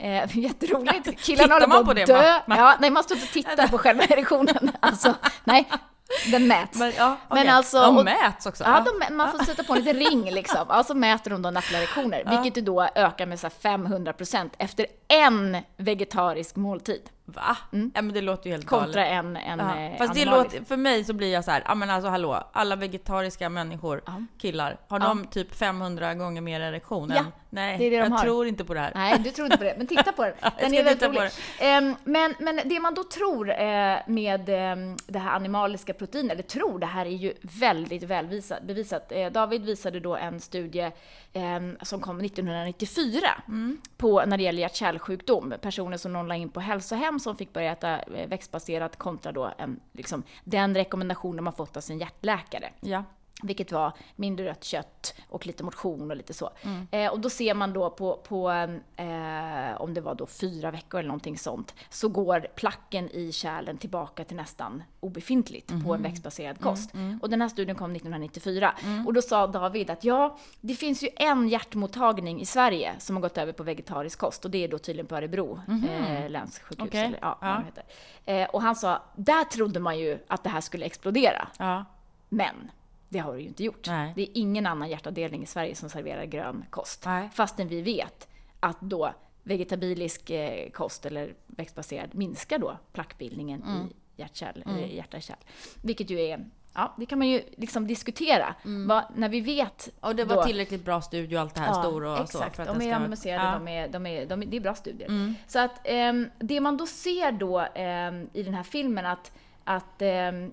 [0.00, 1.20] Eh, jätteroligt.
[1.24, 2.40] Killarna håller man på att dö.
[2.46, 2.56] va?
[2.56, 4.70] Ja, nej, man står inte och tittar på själva erektionen.
[4.80, 5.68] Alltså, nej,
[6.30, 6.78] den mäts.
[6.78, 7.48] Men, ja, Men okej.
[7.48, 8.64] alltså- De och- mäts också?
[8.64, 10.66] Ja, de, man får sätta på en liten ring liksom.
[10.68, 14.86] Ja, så mäter de då nattliga erektioner, vilket då ökar med så här 500% efter
[15.08, 17.02] en vegetarisk måltid.
[17.24, 17.56] Va?
[17.70, 19.24] Ja, men det låter ju helt Kontra galet.
[19.24, 19.78] en, en Ja.
[19.80, 22.44] eh, Fast det låter, för mig så blir jag så här, ja men alltså hallå,
[22.52, 24.12] alla vegetariska människor, Ja.
[24.38, 25.06] killar, har Ja.
[25.06, 27.24] de typ 500 gånger mer erektion Ja?
[27.50, 28.18] Nej, det det de jag har.
[28.18, 28.92] tror inte på det här.
[28.94, 29.74] Nej, du tror inte på det.
[29.78, 30.34] Men titta på den.
[30.60, 31.30] Den är väldigt rolig.
[31.60, 36.42] Ehm, men, men det man då tror eh, med ehm, det här animaliska proteinet, eller
[36.42, 38.62] tror, det här är ju väldigt välbevisat.
[38.62, 39.12] Bevisat.
[39.12, 40.90] Eh, David visade då en studie
[41.34, 43.20] Ehm, som kom 1994
[43.96, 45.54] på, när det gäller hjärt-kärlsjukdom.
[45.60, 49.52] Personer som någon la in på hälsohem som fick börja äta eh, växtbaserat kontra då
[49.58, 52.70] en, liksom, den rekommendationen man fått av sin hjärtläkare.
[52.80, 53.04] Ja.
[53.44, 56.50] Vilket var mindre rött kött och lite motion och lite så.
[56.62, 56.86] Mm.
[56.90, 58.50] Eh, och då ser man då på, på
[58.96, 63.78] eh, om det var då fyra veckor eller någonting sånt, så går placken i kärlen
[63.78, 65.92] tillbaka till nästan obefintligt på Mhm.
[65.94, 66.94] en växtbaserad kost.
[66.94, 68.74] Mm, Och den här studien kom 1994.
[69.06, 73.20] Och då sa David att ja, det finns ju en hjärtmottagning i Sverige som har
[73.20, 76.78] gått över på vegetarisk kost och det är då tydligen på Örebro eh, länssjukhus.
[76.78, 76.86] Mhm.
[76.88, 77.04] Okej.
[77.04, 77.62] Eller, ja, Ja.
[77.66, 77.84] heter.
[78.24, 81.48] Eh, och han sa, där trodde man ju att det här skulle explodera.
[81.58, 81.84] ja.
[82.28, 82.70] Men
[83.12, 83.86] det har det ju inte gjort.
[83.88, 84.12] Nej.
[84.16, 87.02] Det är ingen annan hjärtavdelning i Sverige som serverar grön kost.
[87.06, 87.28] Nej.
[87.34, 88.28] Fastän vi vet
[88.60, 93.86] att då vegetabilisk eh, kost eller växtbaserad minskar då plackbildningen Mm.
[93.86, 95.36] i hjärtkärl, eller hjärta-kärl.
[95.82, 96.44] Vilket ju är,
[96.74, 98.54] ja det kan man ju liksom diskutera.
[98.88, 99.96] Vad- när vi vet Mm.
[100.00, 102.22] Och det var då- tillräckligt bra studie och allt det här stor och så.
[102.38, 102.56] exakt.
[102.56, 103.52] För att de den är ska- randomiserade, Ja.
[103.52, 105.08] de är, de är, de är, det är bra studier.
[105.08, 105.34] Mm.
[105.46, 109.32] Så att ehm, det man då ser då ehm, i den här filmen att,
[109.64, 110.52] att att-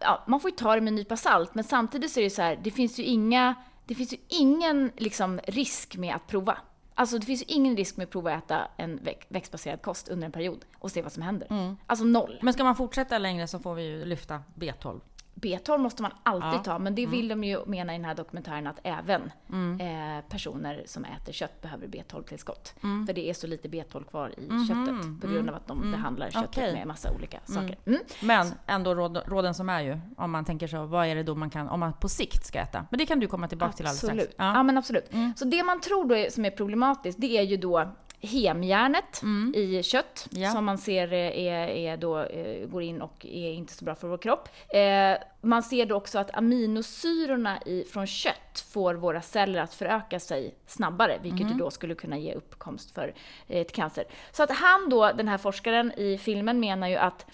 [0.00, 2.30] ja, man får ju ta det med en nypa salt, men samtidigt så är det
[2.30, 3.54] så här, det finns ju inga,
[3.86, 6.58] det finns ju ingen liksom risk med att prova.
[6.94, 10.08] Alltså det finns ju ingen risk med att prova att äta en väx- växtbaserad kost
[10.08, 11.48] under en period och se vad som händer.
[11.50, 11.76] Mm.
[11.86, 12.38] Alltså noll.
[12.42, 15.00] Men ska man fortsätta längre så får vi ju lyfta B12.
[15.40, 16.50] B12 måste man alltid Ja.
[16.52, 16.62] Mm.
[16.62, 20.82] ta, men det vill de ju mena i den här dokumentären att även eh, personer
[20.86, 22.74] som äter kött behöver B12-tillskott.
[22.82, 23.06] Mm.
[23.06, 26.30] För det är så lite B12 kvar i köttet på grund av att de behandlar
[26.30, 26.64] köttet Mhm.
[26.64, 26.72] Okej.
[26.74, 27.78] med massa olika saker.
[27.86, 28.00] Mm.
[28.22, 31.34] Men ändå råd, råden som är ju, om man tänker så, vad är det då
[31.34, 32.86] man kan, om man på sikt ska äta?
[32.90, 34.22] Men det kan du komma tillbaka till alldeles Absolut.
[34.24, 34.34] strax.
[34.38, 34.44] Ja.
[34.44, 34.50] Ja.
[34.54, 34.66] Mm.
[34.66, 35.10] men absolut.
[35.36, 37.88] Så det man tror då är, som är problematiskt, det är ju då
[38.20, 39.22] hemjärnet
[39.54, 40.42] i kött Mm.
[40.44, 40.50] Ja.
[40.52, 43.94] som man ser eh, är, är då, eh, går in och är inte så bra
[43.94, 44.48] för vår kropp.
[44.68, 50.20] Eh, man ser då också att aminosyrorna i, från kött får våra celler att föröka
[50.20, 51.58] sig snabbare, vilket Mm.
[51.58, 53.14] då skulle kunna ge uppkomst för
[53.48, 54.04] eh, ett cancer.
[54.32, 57.26] Så att han då, den här forskaren i filmen, menar ju att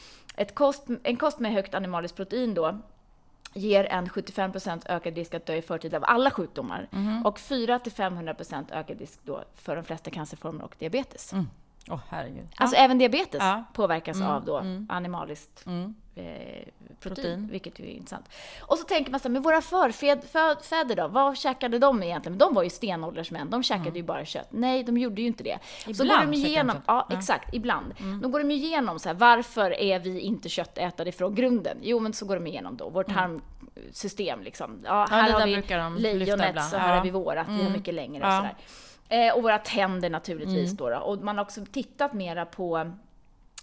[0.54, 2.78] kost, en kost med högt animaliskt protein då
[3.54, 6.88] ger en 75% ökad risk att dö i förtid av alla sjukdomar.
[6.90, 7.26] Mhm.
[7.26, 11.32] Och 400-500% ökad risk då för de flesta cancerformer och diabetes.
[11.32, 11.46] Mm.
[11.90, 12.46] Åh herregud.
[12.56, 13.64] Alltså även diabetes Ja.
[13.72, 14.86] påverkas Mm, av då mm.
[14.90, 15.94] animaliskt Mm.
[16.14, 17.48] eh, protein, Protein.
[17.52, 18.28] vilket ju är intressant.
[18.60, 22.38] Och så tänker man så här, men våra förfäder då, vad käkade de egentligen?
[22.38, 24.48] De var ju stenåldersmän, de käkade ju bara kött.
[24.50, 25.58] Nej, de gjorde ju inte det.
[25.78, 26.00] så Mm.
[26.02, 27.16] Ibland går de igenom, ja, Ja.
[27.18, 27.94] exakt, ibland.
[28.22, 31.78] Då går de igenom så här, varför är vi inte köttätare från grunden?
[31.82, 34.80] Jo, men så går de igenom då, vårt tarmsystem liksom.
[34.84, 36.94] Ja, här där har vi lejonet, så här Ja.
[36.96, 37.72] har vi vårat, vi har Mm.
[37.72, 38.28] mycket längre Ja.
[38.28, 38.56] och sådär.
[39.12, 40.76] Eh, och våra tänder naturligtvis Mm.
[40.76, 40.96] då, då.
[40.96, 42.92] Och man har också tittat mera på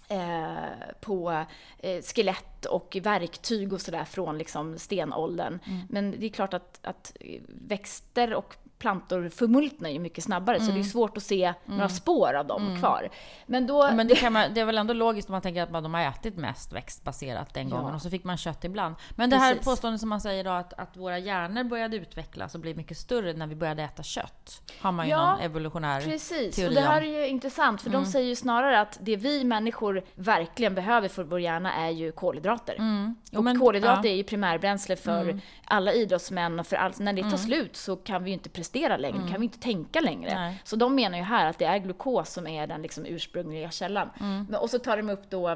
[0.08, 0.54] eh,
[1.00, 1.44] på
[1.78, 5.58] eh, skelett och verktyg och sådär från liksom stenåldern.
[5.66, 5.80] Mm.
[5.88, 7.16] Men det är klart att, att
[7.48, 12.34] växter och plantor förmultnar ju mycket snabbare så det är svårt att se några spår
[12.34, 13.08] av dem kvar.
[13.46, 13.82] Men då...
[13.82, 13.90] Mm.
[13.90, 15.82] Ja, Men det, kan man, det är väl ändå logiskt om man tänker att man,
[15.82, 17.76] de har ätit mest växtbaserat den Ja.
[17.76, 18.94] gången och så fick man kött ibland.
[19.10, 19.64] Men det här Precis.
[19.66, 23.32] påståendet som man säger då att, att våra hjärnor började utvecklas och bli mycket större
[23.32, 24.62] när vi började äta kött.
[24.80, 27.08] Har man ju Ja, någon evolutionär Precis, teori och det här om.
[27.08, 31.24] är ju intressant för de säger ju snarare att det vi människor verkligen behöver för
[31.24, 32.74] vår hjärna är ju kolhydrater.
[32.78, 33.14] Mm.
[33.30, 33.98] Jo, Och men- kolhydrater ja.
[34.00, 34.12] Mm.
[34.12, 36.98] är ju primärbränsle för alla idrottsmän och för allt.
[36.98, 40.00] När det tar slut så kan vi ju inte prestera längre, kan vi inte tänka
[40.00, 40.30] längre.
[40.30, 40.42] Mm.
[40.42, 40.62] Nej.
[40.64, 44.10] Så de menar ju här att det är glukos som är den liksom ursprungliga källan.
[44.20, 44.46] Mm.
[44.50, 45.48] Men, och så tar de upp då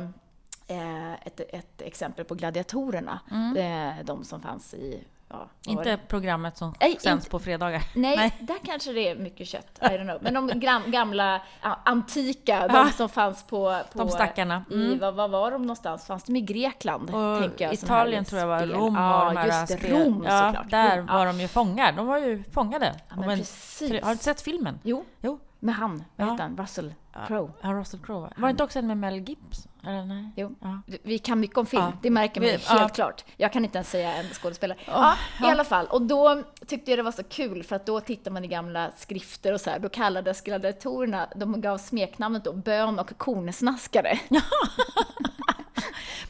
[0.66, 3.20] eh, ett, ett exempel på gladiatorerna,
[3.56, 5.78] eh, de som fanns i Ja, var Mm.
[5.78, 7.82] Inte programmet som Nej, sänds inte- på fredagar.
[7.94, 8.36] Nej, Nej.
[8.40, 9.78] där kanske det är mycket kött.
[9.80, 10.18] I don't know.
[10.20, 11.40] Men de gram, gamla,
[11.84, 13.80] antika, de som fanns på...
[13.92, 14.64] på De stackarna.
[14.70, 14.98] I, Mm.
[14.98, 16.06] vad, vad var de någonstans?
[16.06, 17.10] Fanns de i Grekland?
[17.58, 18.66] Jag, Italien tror jag var.
[18.66, 20.70] Rom ja, och de just det, spel- Rom ja, såklart.
[20.70, 21.32] Där Rom, var ja.
[21.32, 21.92] de ju fångar.
[21.92, 22.94] De var ju fångade.
[23.08, 24.02] Ja, men en- precis.
[24.02, 24.78] Har du sett filmen?
[24.82, 25.38] Jo, Jo.
[25.60, 26.32] med han, vad Ja.
[26.32, 26.56] heter han?
[26.56, 26.94] Russell
[27.26, 27.52] Crowe.
[27.60, 28.20] Ja, Russell Crowe.
[28.20, 28.32] va?
[28.36, 29.70] Var det inte också en med Mel Gibson?
[29.86, 30.30] Eller nej?
[30.36, 30.54] Jo.
[30.60, 30.80] Ja.
[31.02, 31.92] Vi kan mycket om film, Ja.
[32.02, 32.88] det märker man helt ja.
[32.88, 33.24] klart.
[33.36, 34.78] Jag kan inte ens säga en skådespelare.
[34.86, 38.00] ja, I alla fall, och då tyckte jag det var så kul för att då
[38.00, 42.52] tittar man i gamla skrifter och så här, då kallades gladiatorerna, de gav smeknamnet då
[42.52, 44.18] bön och kornsnaskare.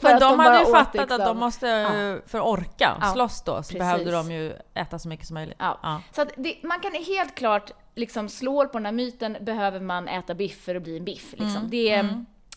[0.00, 1.66] För Men att de, bara hade ju fattat att liksom- de måste,
[2.26, 3.78] för att orka Ja, slåss då, så precis.
[3.78, 5.56] behövde de ju äta så mycket som möjligt.
[5.58, 5.78] Ja.
[5.82, 6.02] Ja.
[6.12, 10.08] Så att det, man kan helt klart liksom slå på den här myten, behöver man
[10.08, 11.32] äta biff för att bli en biff?
[11.32, 11.56] Liksom.
[11.56, 11.70] Mm.
[11.70, 12.08] Det,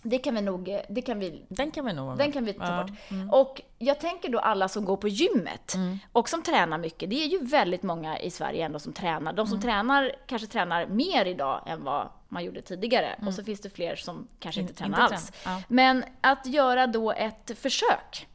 [0.04, 2.64] det kan vi nog, det kan vi Den kan vi nog Den kan vi ta
[2.66, 2.84] Ja.
[2.84, 2.92] bort.
[3.34, 5.76] Och jag tänker då alla som går på gymmet
[6.12, 7.10] och som tränar mycket.
[7.10, 9.34] Det är ju väldigt många i Sverige ändå som tränar.
[9.34, 13.16] De som tränar kanske tränar mer idag än vad man gjorde tidigare.
[13.26, 15.32] Och så finns det fler som kanske inte In- tränar inte alls.
[15.32, 15.64] tränar, ja.
[15.68, 18.28] Men att göra då ett försök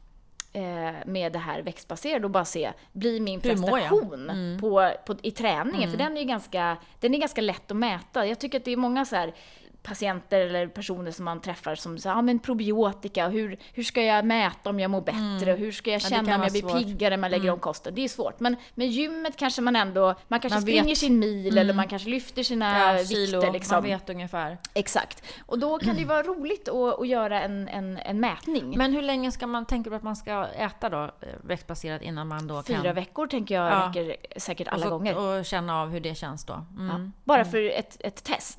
[0.53, 0.61] eh,
[1.05, 5.91] med det här växtbaserade och bara se, blir min prestation på, på, i träningen?
[5.91, 8.25] För den är ju ganska, den är ganska lätt att mäta.
[8.27, 9.33] Jag tycker att det är många så här
[9.83, 14.25] patienter eller personer som man träffar som säger, ja men probiotika, hur, hur ska jag
[14.25, 15.53] mäta om jag mår bättre?
[15.53, 16.77] Och hur ska jag känna kan om jag blir svårt.
[16.77, 17.95] piggare om jag lägger om kosten?
[17.95, 18.39] Det är svårt.
[18.39, 20.97] Men med gymmet kanske man ändå, man kanske Man springer vet.
[20.97, 23.75] sin mil eller man kanske lyfter sina Ja, kilo, vikter liksom.
[23.75, 24.57] man vet ungefär.
[24.73, 25.23] Exakt.
[25.45, 28.77] Och då kan det ju vara roligt att, att göra en, en, en mätning.
[28.77, 31.09] Men hur länge ska man, tänker du att man ska äta då, eh,
[31.43, 32.95] växtbaserat innan man då Fyra kan...
[32.95, 33.87] veckor tänker jag Ja.
[33.89, 35.17] räcker säkert alla och, så, gånger.
[35.39, 36.53] och känna av hur det känns då.
[36.77, 36.87] Mm.
[36.87, 38.57] Ja, bara för ett, ett test.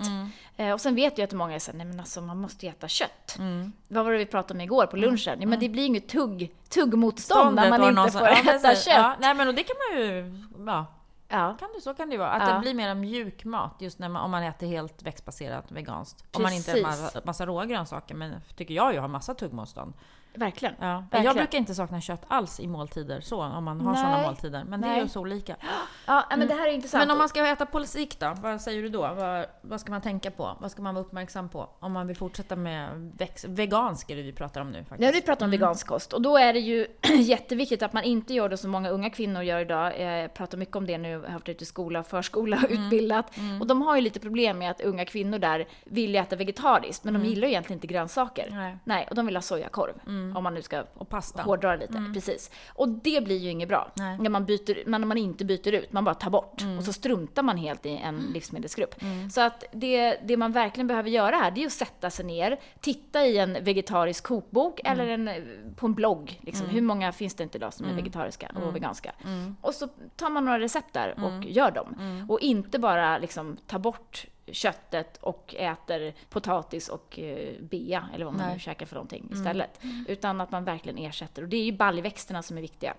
[0.56, 2.88] Eh, och sen vet jag att många säger nej men alltså man måste ju äta
[2.88, 3.36] kött.
[3.38, 3.72] Mm.
[3.88, 5.40] Vad var det vi pratade om igår på lunchen?
[5.40, 8.84] Ja, men det blir ju inget tugg, tuggmotstånd när man inte får ja, äta precis.
[8.84, 8.94] kött.
[8.96, 10.34] Ja, nej men och det kan man ju...
[10.66, 10.86] Ja,
[11.28, 11.56] Ja.
[11.60, 12.30] kan det, så kan det ju vara.
[12.30, 12.54] Att Ja.
[12.54, 16.36] det blir mer mjuk mat just när man, om man äter helt växtbaserat veganskt.
[16.36, 17.02] Om man inte äter Precis.
[17.02, 18.14] massa, massa råa grönsaker.
[18.14, 19.92] Men tycker jag ju har massa tuggmotstånd.
[20.34, 20.74] Verkligen.
[20.80, 20.86] Ja.
[20.86, 21.24] Verkligen.
[21.24, 24.02] Jag brukar inte sakna kött alls i måltider så, om man har Nej.
[24.02, 24.64] sådana måltider.
[24.64, 25.02] Men det är Nej.
[25.02, 25.56] ju så olika.
[26.06, 27.02] Ja, men det här är intressant.
[27.02, 28.34] Men om man ska äta på sikt då?
[28.42, 29.00] Vad säger du då?
[29.00, 30.56] Vad, vad ska man tänka på?
[30.60, 31.68] Vad ska man vara uppmärksam på?
[31.80, 35.06] Om man vill fortsätta med väx, vegansk är det vi pratar om nu faktiskt.
[35.06, 36.86] Ja, vi pratar om vegansk kost och då är det ju
[37.18, 40.00] jätteviktigt att man inte gör det som många unga kvinnor gör idag.
[40.00, 43.26] Jag pratar mycket om det nu, jag har haft ute i skola förskola och utbildat.
[43.60, 47.14] Och de har ju lite problem med att unga kvinnor där vill äta vegetariskt, men
[47.14, 48.48] de gillar ju egentligen inte grönsaker.
[48.50, 48.78] Nej.
[48.84, 49.94] Nej, och de vill ha sojakorv,
[50.36, 51.42] om man nu ska Och pasta.
[51.42, 52.10] hårdra det lite.
[52.14, 52.50] Precis.
[52.68, 53.90] Och det blir ju inget bra.
[53.94, 54.18] Nej.
[54.18, 56.62] När man, byter, när man inte byter ut, man bara tar bort.
[56.78, 58.94] Och så struntar man helt i en livsmedelsgrupp.
[59.32, 62.60] Så att det, det man verkligen behöver göra här, det är att sätta sig ner,
[62.80, 65.30] titta i en vegetarisk kokbok eller en,
[65.76, 66.40] på en blogg.
[66.42, 66.66] Liksom.
[66.68, 69.12] Hur många finns det inte idag som är vegetariska och veganska?
[69.60, 72.26] Och så tar man några recept där och gör dem.
[72.28, 78.34] Och inte bara liksom ta bort köttet och äter potatis och eh, bea, eller vad
[78.34, 78.54] man Nej.
[78.54, 79.80] nu käkar för någonting istället.
[80.08, 81.42] Utan att man verkligen ersätter.
[81.42, 82.94] Och det är ju baljväxterna som är viktiga.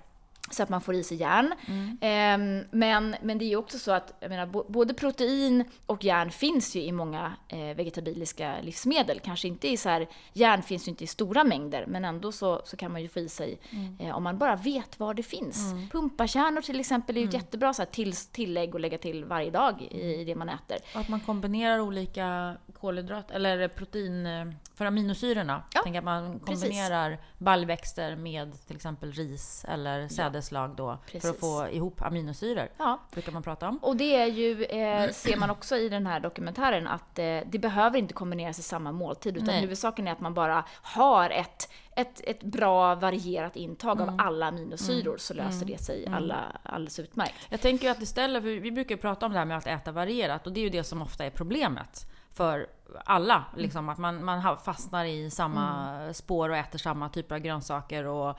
[0.51, 1.53] Så att man får i sig järn.
[1.67, 1.97] Mm.
[2.01, 6.31] Eh, men, men det är ju också så att jag menar, både protein och järn
[6.31, 9.19] finns ju i många eh, vegetabiliska livsmedel.
[9.19, 12.61] Kanske inte i så här, järn finns ju inte i stora mängder, men ändå så,
[12.65, 13.97] så kan man ju få i sig Mm.
[13.99, 15.73] eh, om man bara vet var det finns.
[15.91, 17.31] Pumpakärnor till exempel är Mm.
[17.31, 20.35] ju ett jättebra så här, till, tillägg att lägga till varje dag i, i det
[20.35, 20.77] man äter.
[20.95, 25.63] Och att man kombinerar olika kolhydrater, eller protein, eh, för aminosyrorna.
[25.73, 26.63] Ja, Tänk att man precis.
[26.63, 30.97] kombinerar baljväxter med till exempel ris eller sädeslag då.
[31.05, 31.29] För Precis.
[31.29, 32.67] att få ihop aminosyror.
[32.77, 33.77] Ja, Brukar man prata om.
[33.77, 37.59] Och det är ju, eh, ser man också i den här dokumentären, att eh, det
[37.59, 39.61] behöver inte kombineras i samma måltid, utan Nej.
[39.61, 44.09] huvudsaken är att man bara har ett, ett, ett bra varierat intag Mm.
[44.09, 47.33] av alla aminosyror, så löser det sig alla, alldeles utmärkt.
[47.49, 49.91] Jag tänker att istället, för vi brukar ju prata om det här med att äta
[49.91, 52.05] varierat och det är ju det som ofta är problemet
[52.35, 52.67] för
[53.05, 53.45] alla.
[53.55, 58.05] Liksom, att man, man fastnar i samma spår och äter samma typer av grönsaker.
[58.05, 58.29] Och,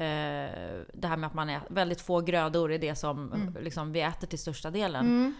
[0.00, 4.00] eh, det här med att man äter väldigt få grödor är det som liksom, vi
[4.00, 5.06] äter till största delen.
[5.06, 5.34] Mm.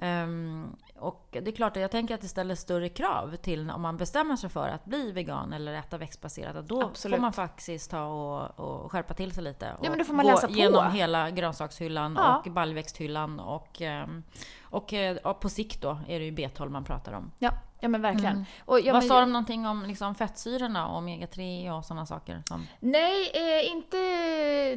[0.00, 3.82] Ehm, och det är klart att jag tänker att det ställer större krav till om
[3.82, 6.56] man bestämmer sig för att bli vegan eller äta växtbaserat.
[6.56, 7.16] Att då Absolut.
[7.16, 9.72] får man faktiskt ta och, och skärpa till sig lite.
[9.78, 10.52] Och Ja, men då får man läsa på.
[10.52, 12.42] genom hela grönsakshyllan Ja.
[12.46, 13.40] och baljväxthyllan.
[13.40, 14.22] Och, ehm,
[14.70, 17.30] och eh, ja, på sikt då är det ju B12 man pratar om.
[17.38, 17.50] Ja,
[17.80, 18.44] ja men verkligen.
[18.64, 18.92] Och, ja, Mm.
[18.92, 22.42] Vad men, sa de någonting om liksom, fettsyrorna och omega-3 och sådana saker?
[22.48, 23.96] Som, Nej, eh, inte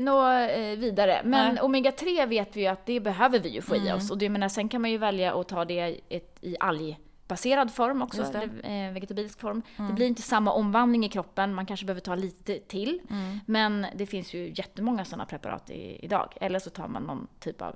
[0.04, 1.22] nå eh, vidare.
[1.24, 1.64] Men Nej.
[1.64, 3.98] omega-3 vet vi ju att det behöver vi ju få i Mm.
[3.98, 4.12] oss.
[4.12, 7.74] Och det, menar, sen kan man ju välja att ta det i, ett, i algbaserad
[7.74, 8.44] form också, eller
[8.88, 9.62] eh, vegetabilisk form.
[9.78, 13.00] Det blir inte samma omvandling i kroppen, man kanske behöver ta lite till.
[13.46, 16.34] Men det finns ju jättemånga sådana preparat i, idag.
[16.42, 17.76] Eller så tar man någon typ av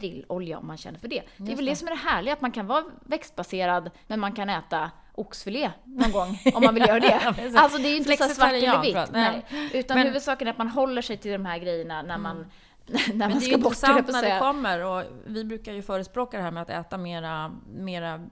[0.00, 1.22] krillolja om man känner för det.
[1.36, 1.76] Det är väl det.
[1.76, 6.12] som är det härliga, att man kan vara växtbaserad men man kan äta oxfilé någon
[6.12, 7.20] gång om man vill göra det.
[7.24, 9.12] Ja, alltså det är ju inte så svart eller vitt.
[9.12, 9.44] Nej.
[9.72, 12.36] Utan Men- huvudsaken är att man håller sig till de här grejerna när man,
[12.86, 14.40] när Men man det är ska ju bort, höll jag intressant på att när det
[14.40, 18.26] kommer och vi brukar ju förespråka det här med att äta mera, mera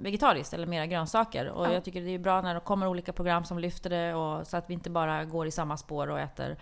[0.00, 1.46] vegetariskt eller mera grönsaker.
[1.48, 1.72] Och Ja.
[1.72, 4.56] jag tycker det är bra när det kommer olika program som lyfter det och så
[4.56, 6.56] att vi inte bara går i samma spår och äter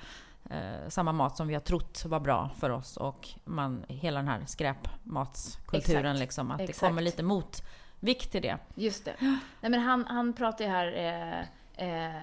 [0.50, 4.28] eh, samma mat som vi har trott var bra för oss och man, hela den
[4.28, 6.18] här skräpmatskulturen Exakt.
[6.20, 6.50] liksom.
[6.50, 6.80] Att det Exakt.
[6.88, 8.59] kommer lite motvikt till det.
[8.74, 9.14] Just det.
[9.20, 11.40] Nej, men han, han pratar ju här eh,
[11.88, 12.14] eh,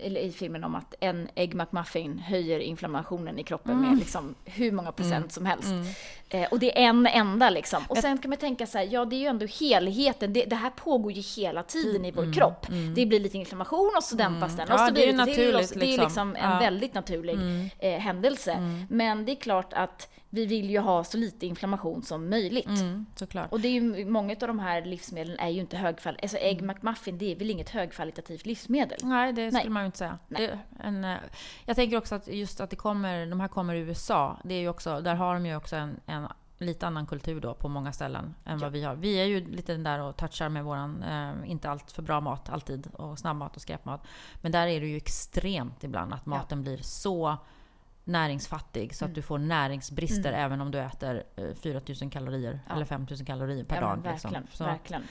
[0.00, 3.88] eller i filmen om att en Egg McMuffin höjer inflammationen i kroppen Mm.
[3.90, 5.68] med liksom hur många procent som helst.
[6.28, 7.82] Eh, och det är en enda liksom.
[7.88, 10.32] Och sen kan man tänka så här, ja det är ju ändå helheten.
[10.32, 12.66] Det, det här pågår ju hela tiden i vår kropp.
[12.96, 14.68] Det blir lite inflammation och så dämpas den.
[14.68, 14.80] Och Mm.
[14.80, 15.54] Ja, så det blir är det till.
[15.54, 16.04] Och naturligt, det är liksom.
[16.04, 16.58] liksom en Ja.
[16.58, 17.38] väldigt naturlig
[17.78, 18.58] eh, händelse.
[18.90, 22.66] Men det är klart att vi vill ju ha så lite inflammation som möjligt.
[22.66, 23.06] Mm.
[23.50, 26.22] Och det är ju, många av de här livsmedlen är ju inte högkvalitativa.
[26.22, 26.66] Alltså Egg Mm.
[26.76, 28.98] McMuffin, det är väl inget högkvalitativt livsmedel?
[29.02, 29.70] Nej, det skulle Nej.
[29.70, 30.18] man ju inte säga.
[30.36, 31.16] Är en, eh,
[31.66, 34.58] jag tänker också att just att det kommer, de här kommer i USA, det är
[34.60, 36.25] ju också, där har de ju också en, en
[36.58, 38.94] lite annan kultur då på många ställen än vad vi har.
[38.94, 42.20] Vi är ju lite den där och touchar med våran, eh, inte allt för bra
[42.20, 44.06] mat alltid, och snabbmat och skräpmat.
[44.40, 47.36] Men där är det ju extremt ibland att maten blir så
[48.06, 52.60] näringsfattig så att du får näringsbrister även om du äter eh, 4000 kalorier Mm.
[52.68, 52.74] Ja.
[52.74, 53.96] eller 5000 kalorier per ja, dag.
[53.96, 54.30] liksom.
[54.32, 55.02] verkligen, Så, verkligen.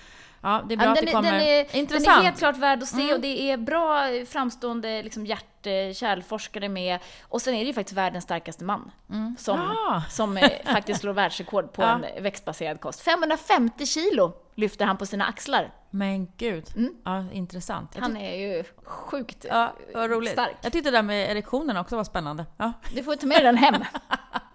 [0.42, 1.32] ja, det är Ja, bra men att det kommer.
[1.32, 2.06] den, är, Intressant.
[2.06, 3.16] den är helt klart värd att se Mm.
[3.16, 7.00] och det är bra framstående liksom, hjärt-kärlforskare med.
[7.24, 8.92] Och sen är det ju faktiskt världens starkaste man
[9.38, 10.02] som, Ah.
[10.10, 12.00] som eh, faktiskt slår världsrekord på Ja.
[12.16, 13.02] en växtbaserad kost.
[13.02, 15.74] 550 kilo lyfter han på sina axlar.
[15.96, 16.66] Men gud,
[17.04, 17.96] ja, intressant.
[17.98, 20.32] Han är ju sjukt Ja, vad roligt.
[20.32, 20.56] stark.
[20.62, 22.46] Jag tyckte det där med erektionen också var spännande.
[22.58, 22.74] Ja.
[22.96, 23.84] Du får ta med den hem.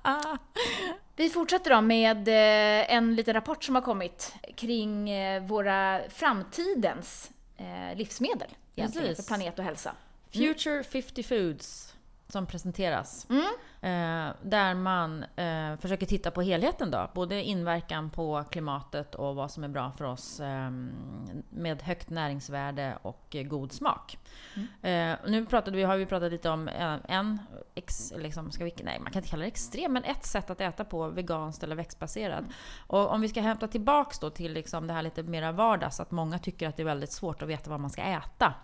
[1.17, 7.31] Vi fortsätter då med eh, en liten rapport som har kommit kring eh, våra framtidens
[7.57, 9.27] eh, livsmedel egentligen, Precis.
[9.29, 9.93] för planet och hälsa.
[10.33, 11.90] Future 50 Foods
[12.31, 13.27] som presenteras.
[13.31, 13.45] Mm.
[13.83, 17.11] Eh, där man eh, försöker titta på helheten då.
[17.15, 20.71] Både inverkan på klimatet och vad som är bra för oss eh,
[21.51, 24.19] med högt näringsvärde och eh, god smak.
[24.55, 25.13] Mm.
[25.13, 27.39] Eh, nu pratade vi, har vi pratat lite om eh, en,
[27.75, 30.61] ex, liksom, ska vi, nej man kan inte kalla det extrem, men ett sätt att
[30.61, 32.41] äta på, veganskt eller växtbaserat.
[32.41, 32.53] Mm.
[32.87, 36.11] Och om vi ska hämta tillbaks då till liksom det här lite mera vardags, att
[36.11, 38.55] många tycker att det är väldigt svårt att veta vad man ska äta.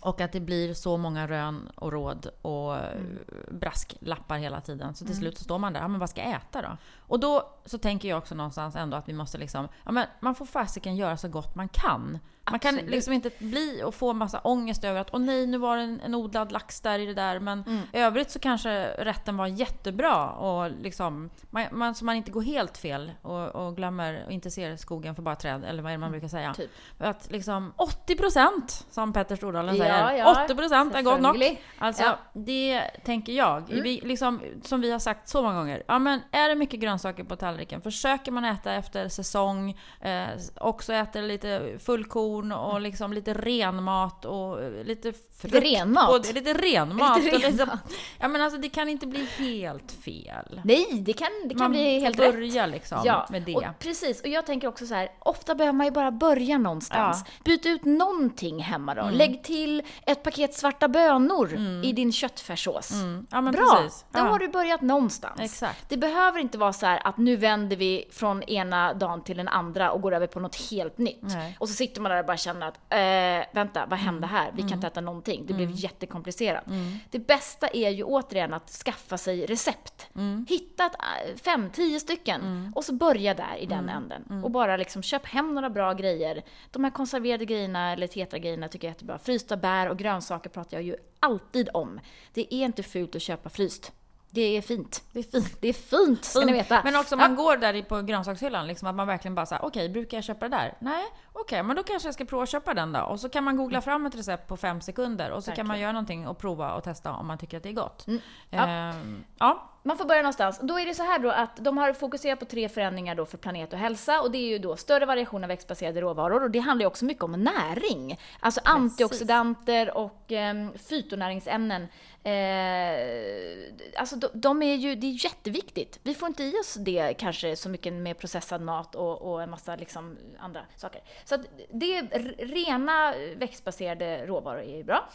[0.00, 3.18] Och att det blir så många rön och råd och Mm.
[3.50, 4.94] brasklappar hela tiden.
[4.94, 6.76] Så till slut så står man där, ja, men vad ska jag äta då?
[6.98, 10.34] Och då så tänker jag också någonstans ändå att vi måste liksom, ja men man
[10.34, 12.18] får fasiken göra så gott man kan.
[12.50, 15.76] Man kan liksom inte bli och få massa ångest över att åh nej, nu var
[15.76, 17.38] det en, en odlad lax där i det där.
[17.40, 17.80] Men Mm.
[17.92, 22.42] i övrigt så kanske rätten var jättebra och liksom, man, man, så man inte går
[22.42, 25.96] helt fel och, och glömmer och inte ser skogen för bara träd, eller vad är
[25.96, 26.54] det man brukar säga.
[26.54, 26.70] Typ.
[26.98, 31.58] Att liksom 80% som Petter Stordalen Ja, säger, ja, 80% är gott nog.
[31.78, 32.18] Alltså, Ja.
[32.32, 33.70] det tänker jag.
[33.70, 33.82] Mm.
[33.82, 35.82] Vi, liksom, som vi har sagt så många gånger.
[35.88, 40.26] Ja, men är det mycket grönsaker på tallriken, försöker man äta efter säsong, eh,
[40.60, 45.54] också äter lite fullkorn och liksom lite renmat och eh, lite frukt.
[45.54, 46.34] Renmat?
[46.34, 47.24] Lite renmat.
[47.24, 47.78] Lite renmat.
[48.18, 50.60] ja, men alltså, det kan inte bli helt fel.
[50.64, 52.32] Nej, det kan, det kan man bli helt rätt.
[52.34, 53.54] börja liksom Ja, med det.
[53.54, 54.20] Och precis.
[54.20, 57.24] Och jag tänker också så här, ofta behöver man ju bara börja någonstans.
[57.44, 59.02] Byt ut någonting hemma då.
[59.02, 59.14] Mm.
[59.14, 62.92] Lägg till ett paket svarta bönor i din köttfärssås.
[62.92, 63.26] Mm.
[63.30, 63.52] Ja, Bra!
[63.52, 64.04] precis.
[64.12, 64.22] Då Ja.
[64.22, 65.40] har du börjat någonstans.
[65.40, 65.88] Exakt.
[65.88, 69.48] Det behöver inte vara så här att nu vänder vi från ena dagen till den
[69.48, 71.18] andra och går över på något helt nytt.
[71.22, 71.56] Nej.
[71.60, 74.50] Och så sitter man där och bara känner att, eh, vänta, vad hände här?
[74.52, 74.74] Vi kan Mm.
[74.78, 75.46] inte äta någonting.
[75.46, 76.64] Det blev jättekomplicerat.
[77.10, 80.06] Det bästa är ju återigen att skaffa sig recept.
[80.14, 80.46] Mm.
[80.48, 83.96] Hitta ett, äh, fem, tio stycken och så börja där i den Mm.
[83.96, 84.44] änden.
[84.44, 86.42] Och bara liksom köp hem några bra grejer.
[86.70, 89.18] De här konserverade grejerna eller tetra-grejerna tycker jag är jättebra.
[89.18, 92.00] Frysta bär och grönsaker pratar jag ju alltid om.
[92.34, 93.92] Det är inte fult att köpa fryst.
[94.36, 95.02] Det är fint.
[95.12, 96.80] Det är fint, det är fint ska ni veta.
[96.84, 97.28] Men också om Ja.
[97.28, 100.48] man går där på grönsakshyllan, liksom att man verkligen bara säger okej, brukar jag köpa
[100.48, 100.74] det där?
[100.80, 103.00] Nej, okej, men då kanske jag ska prova att köpa den då.
[103.00, 105.74] Och så kan man googla fram ett recept på fem sekunder och så kan man
[105.74, 105.82] Verkligen.
[105.82, 108.06] göra någonting och prova och testa om man tycker att det är gott.
[108.06, 108.20] Mm.
[108.50, 108.66] Ja.
[108.66, 109.70] Ehm, ja.
[109.86, 110.60] Man får börja någonstans.
[110.62, 113.38] Då är det så här då att de har fokuserat på tre förändringar då för
[113.38, 116.58] planet och hälsa och det är ju då större variation av växtbaserade råvaror och det
[116.58, 118.20] handlar ju också mycket om näring.
[118.40, 121.82] Alltså antioxidanter och eh, fytonäringsämnen.
[122.22, 126.00] Eh, alltså de, de är ju, det är jätteviktigt.
[126.02, 129.50] Vi får inte i oss det kanske så mycket med processad mat och, och en
[129.50, 131.02] massa liksom andra saker.
[131.24, 132.00] Så att det
[132.38, 135.08] rena växtbaserade råvaror är ju bra.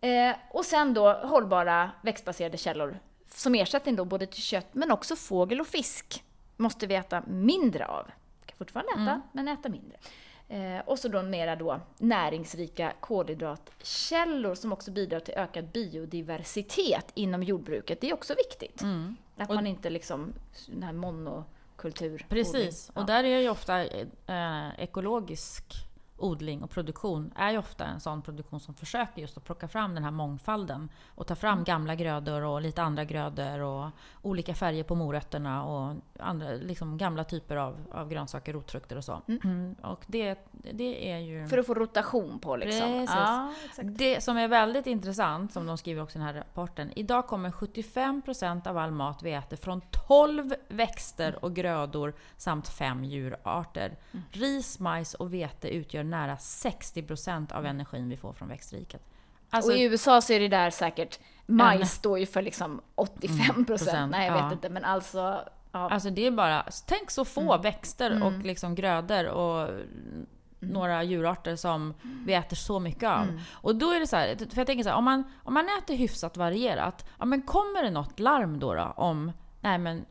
[0.00, 2.98] Eh, och sen då hållbara växtbaserade källor
[3.28, 6.24] som ersättning då både till kött men också fågel och fisk
[6.56, 8.06] måste vi äta mindre av.
[8.40, 9.96] Vi kan fortfarande äta, men äta mindre.
[10.48, 17.42] Eh, och så då mera då näringsrika kolhydratkällor som också bidrar till ökad biodiversitet inom
[17.42, 18.00] jordbruket.
[18.00, 18.82] Det är också viktigt.
[19.36, 20.32] Att Och- man inte liksom,
[20.66, 22.26] den här monokultur.
[22.28, 23.00] Precis, Ja.
[23.00, 23.84] och där är ju ofta
[24.26, 25.64] eh, ekologisk
[26.18, 29.94] odling och produktion är ju ofta en sån produktion som försöker just att plocka fram
[29.94, 33.90] den här mångfalden och ta fram gamla grödor och lite andra grödor och
[34.22, 39.22] olika färger på morötterna och andra liksom gamla typer av, av grönsaker, rotfrukter och så.
[39.28, 39.74] Mm.
[39.82, 40.38] Och det,
[40.72, 41.46] det är ju...
[41.46, 42.80] För att få rotation på liksom.
[42.80, 43.16] Precis.
[43.16, 43.52] Ja.
[43.82, 46.92] Det som är väldigt intressant, som de skriver också i den här rapporten.
[46.96, 53.04] Idag kommer 75% av all mat vi äter från 12 växter och grödor samt 5
[53.04, 53.96] djurarter.
[54.30, 59.02] Ris, majs och vete utgör nära 60% av energin vi får från växtriket.
[59.50, 63.36] Alltså, och i USA så är det där säkert, majs står ju för liksom 85
[63.36, 63.66] procent.
[63.66, 64.44] procent, Nej, jag ja.
[64.44, 65.40] vet inte, men alltså...
[65.72, 65.90] Ja.
[65.90, 69.70] alltså det är bara, tänk så få växter och liksom grödor och
[70.60, 71.94] några djurarter som
[72.26, 73.40] vi äter så mycket av.
[73.52, 75.66] Och då är det så här, för jag tänker så här, om man, om man
[75.78, 80.04] äter hyfsat varierat, ja men kommer det något larm då, då om, nej men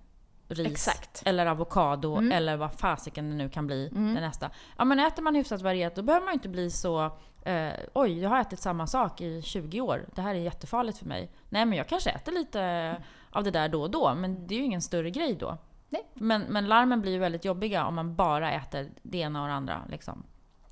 [0.48, 1.24] ris Exakt.
[1.26, 4.50] eller avokado eller vad fasiken det nu kan bli det nästa.
[4.78, 7.06] Ja men äter man hyfsat varierat då behöver man inte bli så
[7.46, 10.06] eh, oj, jag har ätit samma sak i 20 år.
[10.16, 11.32] Det här är jättefarligt för mig.
[11.50, 12.96] Nej men jag kanske äter lite
[13.30, 15.58] av det där då och då, men det är ju ingen större grej då.
[15.90, 16.08] Nej.
[16.14, 19.54] Men, men larmen blir ju väldigt jobbiga om man bara äter det ena och det
[19.54, 19.82] andra.
[19.90, 20.24] Liksom.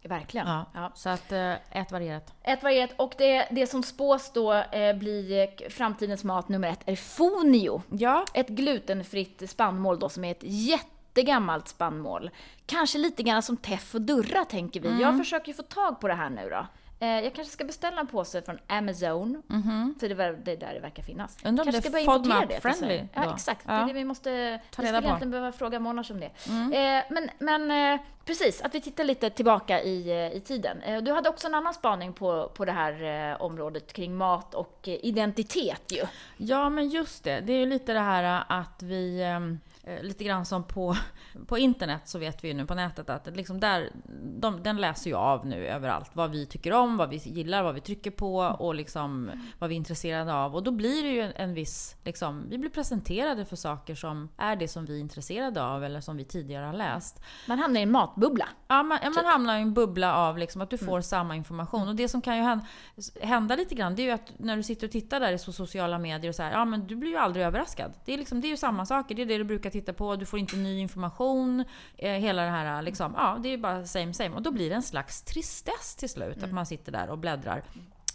[0.10, 0.48] Verkligen.
[0.48, 0.66] Ja.
[0.74, 0.92] Ja.
[0.96, 2.34] Så att eh, ät varierat.
[2.44, 2.90] Ett varierat.
[2.98, 7.82] Och det, det som spås då eh, bli eh, framtidens mat nummer ett är fonio.
[7.90, 12.30] Ja, Ett glutenfritt spannmål då som är ett jättegammalt spannmål.
[12.66, 15.02] Kanske lite grann som teff och durra tänker vi.
[15.02, 16.68] Jag försöker ju få tag på det här nu då.
[17.00, 19.42] Eh, jag kanske ska beställa en påse från Amazon.
[20.00, 21.38] För det är det är där det verkar finnas.
[21.46, 23.08] Undrar om kanske det är ska börja importera FODMAP det till friendly Sverige.
[23.14, 23.66] Ja, exakt.
[23.68, 23.80] Det Ja.
[23.84, 24.60] är det vi måste...
[24.72, 25.08] Ta vi skulle på.
[25.08, 26.26] egentligen behöva fråga Monash om det.
[26.26, 30.82] Eh, men men eh, precis, att vi tittar lite tillbaka i, i tiden.
[30.82, 34.80] Eh, du hade också en annan spaning på, på det här området kring mat och
[34.88, 36.04] identitet ju.
[36.38, 37.40] Ja, men just det.
[37.40, 39.24] Det är ju lite det här att vi...
[39.88, 40.96] eh, Lite grann som på,
[41.48, 43.90] på internet så vet vi ju nu på nätet att liksom där,
[44.40, 46.10] de, den läser ju av nu överallt.
[46.14, 49.76] Vad vi tycker om, vad vi gillar, vad vi trycker på och liksom vad vi
[49.76, 50.56] är intresserade av.
[50.56, 51.96] Och då blir det ju en, en viss...
[52.04, 56.02] Liksom, vi blir presenterade för saker som är det som vi är intresserade av eller
[56.02, 57.22] som vi tidigare har läst.
[57.48, 58.48] Man hamnar i en matbubbla.
[58.68, 59.32] Ja, man, ja, man Typ.
[59.32, 60.86] hamnar i en bubbla av liksom att du Mm.
[60.86, 61.88] får samma information.
[61.88, 62.66] Och det som kan ju hända,
[63.22, 65.98] hända lite grann, det är ju att när du sitter och tittar där i sociala
[66.00, 67.94] medier och så här, ja men du blir ju aldrig överraskad.
[68.06, 70.16] Det är, liksom, det är ju samma saker, det är det du brukar titta på,
[70.16, 71.66] du får inte ny information.
[71.98, 74.36] Eh, hela det här liksom, ja det är bara same same.
[74.36, 77.64] Och då blir det en slags tristess till slut, att man sitter där och bläddrar.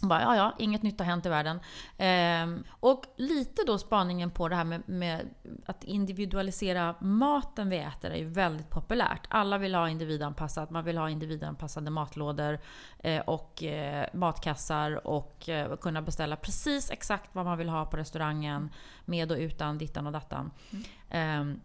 [0.01, 1.59] Bara, ja, ja, inget nytt har hänt i världen.
[1.97, 5.29] Ehm, och lite då spaningen på det här med, med,
[5.65, 9.27] att individualisera maten vi äter är ju väldigt populärt.
[9.29, 12.59] Alla vill ha individanpassat, man vill ha individanpassade matlådor
[12.99, 17.97] eh, och eh, matkassar och eh, kunna beställa precis exakt vad man vill ha på
[17.97, 18.69] restaurangen
[19.05, 20.51] med och utan dittan och dattan.
[20.71, 20.83] Mm.
[21.11, 21.61] Ehm,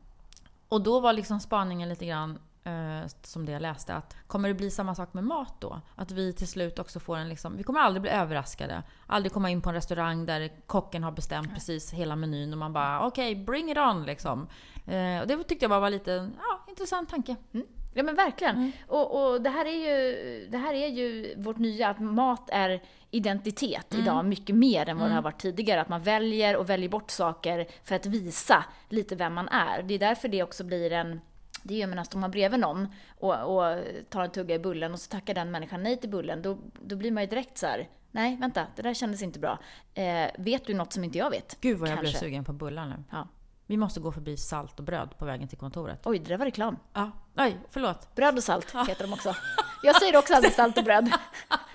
[0.68, 4.55] och då var liksom spaningen lite grann eh, som det jag läste, att kommer det
[4.55, 5.80] bli samma sak med mat då?
[5.94, 8.82] Att vi till slut också får en liksom, vi kommer aldrig bli överraskade.
[9.07, 12.72] Aldrig komma in på en restaurang där kocken har bestämt precis hela menyn och man
[12.72, 14.49] bara okej, okay, bring it on liksom.
[14.86, 17.36] Eh, och det tyckte jag bara var lite, ja, intressant tanke.
[17.53, 17.66] Mm.
[17.97, 18.57] Ja men verkligen.
[18.57, 18.72] Mm.
[18.86, 22.82] Och, och, det, här är ju, det här är ju vårt nya, att mat är
[23.11, 24.05] identitet mm.
[24.05, 25.09] idag mycket mer än vad mm.
[25.09, 25.80] det har varit tidigare.
[25.80, 29.82] Att man väljer och väljer bort saker för att visa lite vem man är.
[29.82, 31.20] Det är därför det också blir en
[31.62, 32.88] det är ju, menar, står man bredvid någon
[33.18, 33.78] och, och
[34.09, 36.97] tar en tugga i bullen och så tackar den människan nej till bullen, då, då
[36.97, 39.59] blir man ju direkt så här, nej vänta, det där kändes inte bra.
[39.94, 41.61] Eh, vet du något som inte jag vet?
[41.61, 42.12] Gud vad jag Kanske.
[42.12, 43.05] blev sugen på bullar nu.
[43.11, 43.28] Ja.
[43.68, 46.00] Vi måste gå förbi salt och bröd på vägen till kontoret.
[46.04, 46.76] Oj, det där var reklam.
[46.92, 47.10] Ja.
[47.36, 48.14] Oj, förlåt.
[48.14, 49.34] Bröd och salt heter de också.
[49.82, 51.12] Jag säger också alltid salt och bröd.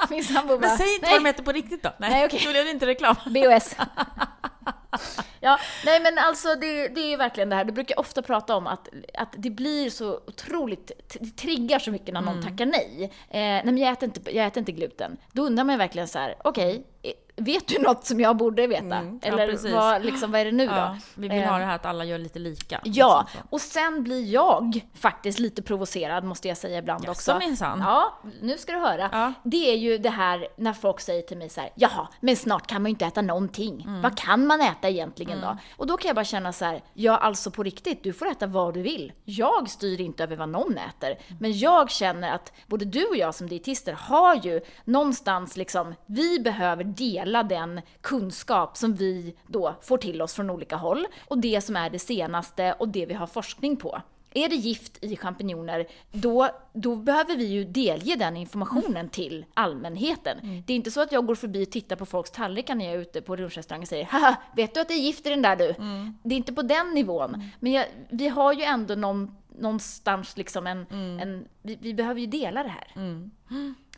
[0.09, 1.13] Min sambo bara, Men säg inte nej.
[1.13, 1.89] vad de heter på riktigt då.
[1.97, 2.37] Nej, nej okej.
[2.37, 2.47] Okay.
[2.47, 3.15] Då blev det inte reklam.
[3.25, 3.75] BOS.
[5.39, 8.55] ja, nej men alltså det, det är ju verkligen det här, du brukar ofta prata
[8.55, 12.43] om att, att det blir så otroligt, det triggar så mycket när någon mm.
[12.43, 13.03] tackar nej.
[13.03, 15.17] Eh, nej men jag äter, inte, jag äter inte gluten.
[15.31, 17.13] Då undrar man ju verkligen så här: okej, okay,
[17.43, 18.95] vet du något som jag borde veta?
[18.95, 21.21] Mm, Eller ja, vad, liksom, vad är det nu ja, då?
[21.21, 22.79] Vi vill ha det här att alla gör lite lika.
[22.83, 27.37] Ja, liksom och sen blir jag faktiskt lite provocerad måste jag säga ibland ja, också.
[27.39, 27.79] minsann.
[27.79, 29.09] Ja, nu ska du höra.
[29.11, 29.33] Ja.
[29.43, 32.67] Det är ju det här när folk säger till mig så här, jaha, men snart
[32.67, 33.83] kan man ju inte äta någonting.
[33.87, 34.01] Mm.
[34.01, 35.49] Vad kan man äta egentligen mm.
[35.49, 35.57] då?
[35.77, 38.47] Och då kan jag bara känna så här, ja alltså på riktigt, du får äta
[38.47, 39.13] vad du vill.
[39.25, 41.17] Jag styr inte över vad någon äter.
[41.39, 46.39] Men jag känner att både du och jag som dietister har ju någonstans liksom, vi
[46.39, 51.61] behöver dela den kunskap som vi då får till oss från olika håll och det
[51.61, 54.01] som är det senaste och det vi har forskning på.
[54.33, 59.09] Är det gift i champinjoner, då, då behöver vi ju delge den informationen mm.
[59.09, 60.39] till allmänheten.
[60.39, 60.63] Mm.
[60.67, 62.93] Det är inte så att jag går förbi och tittar på folks tallrikar när jag
[62.93, 65.41] är ute på lunchrestaurang och säger Haha, vet du att det är gift i den
[65.41, 65.69] där du?
[65.69, 66.17] Mm.
[66.23, 67.35] Det är inte på den nivån.
[67.35, 67.47] Mm.
[67.59, 71.19] Men jag, vi har ju ändå någon, någonstans liksom en, mm.
[71.19, 72.91] en vi, vi, behöver ju dela det här.
[72.95, 73.31] Mm.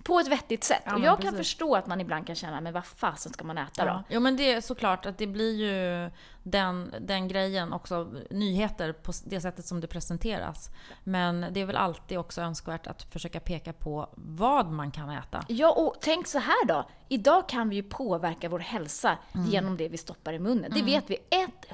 [0.04, 0.82] På ett vettigt sätt.
[0.86, 3.58] Ja, och jag kan förstå att man ibland kan känna, men vad fasen ska man
[3.58, 4.04] äta då?
[4.10, 6.12] Jo men det är såklart att det blir ju
[6.44, 10.70] den, den grejen också, nyheter på det sättet som det presenteras.
[11.04, 15.46] Men det är väl alltid också önskvärt att försöka peka på vad man kan äta.
[15.48, 16.90] Ja, och tänk så här då.
[17.10, 19.48] Idag kan vi ju påverka vår hälsa mm.
[19.48, 20.72] genom det vi stoppar i munnen.
[20.74, 20.86] Det mm.
[20.86, 21.18] vet vi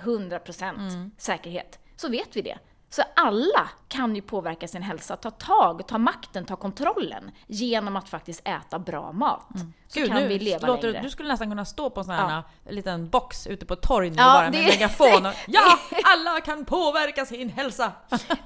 [0.04, 1.12] 100% mm.
[1.18, 1.80] säkerhet.
[1.96, 2.58] Så vet vi det.
[2.90, 8.10] Så alla kan ju påverka sin hälsa, ta tag, ta makten, ta kontrollen genom att
[8.10, 9.56] faktiskt äta bra mat.
[9.56, 9.74] Mm.
[9.88, 11.04] Så Gud, kan nu vi leva låter, längre.
[11.04, 12.72] Du skulle nästan kunna stå på en sån här ja.
[12.72, 15.80] liten box ute på ett torg nu ja, bara med en megafon och Ja!
[16.04, 17.92] Alla kan påverka sin hälsa!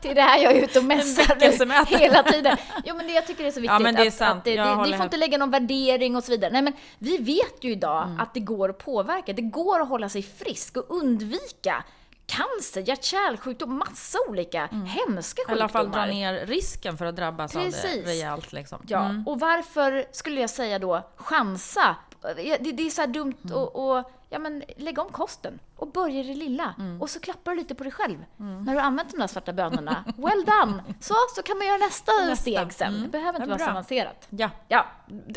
[0.01, 2.57] Det är det här jag är ute och mässar hela tiden.
[2.85, 3.73] Jo men det jag tycker är så viktigt.
[3.73, 4.31] Ja, men det är sant.
[4.31, 6.51] Att, att det, det, vi får inte lägga någon värdering och så vidare.
[6.51, 8.19] Nej men vi vet ju idag mm.
[8.19, 9.33] att det går att påverka.
[9.33, 11.83] Det går att hålla sig frisk och undvika
[12.25, 14.85] cancer, hjärt-kärlsjukdom, massa olika mm.
[14.85, 15.57] hemska sjukdomar.
[15.57, 17.85] I alla fall dra ner risken för att drabbas Precis.
[17.85, 18.53] av det rejält.
[18.53, 18.79] Liksom.
[18.87, 19.27] Ja, mm.
[19.27, 21.95] och varför skulle jag säga då chansa?
[22.35, 23.57] Det, det är så dumt mm.
[23.57, 26.75] att ja, men, lägga om kosten och börja i det lilla.
[26.77, 27.01] Mm.
[27.01, 28.63] Och så klappar du lite på dig själv mm.
[28.63, 30.03] när du använt de där svarta bönorna.
[30.17, 30.83] Well done!
[30.99, 32.41] Så, så kan man göra nästa, nästa.
[32.41, 32.87] steg sen.
[32.87, 33.01] Mm.
[33.01, 34.27] Det behöver inte ja, vara så avancerat.
[34.29, 34.49] Ja.
[34.67, 34.85] ja.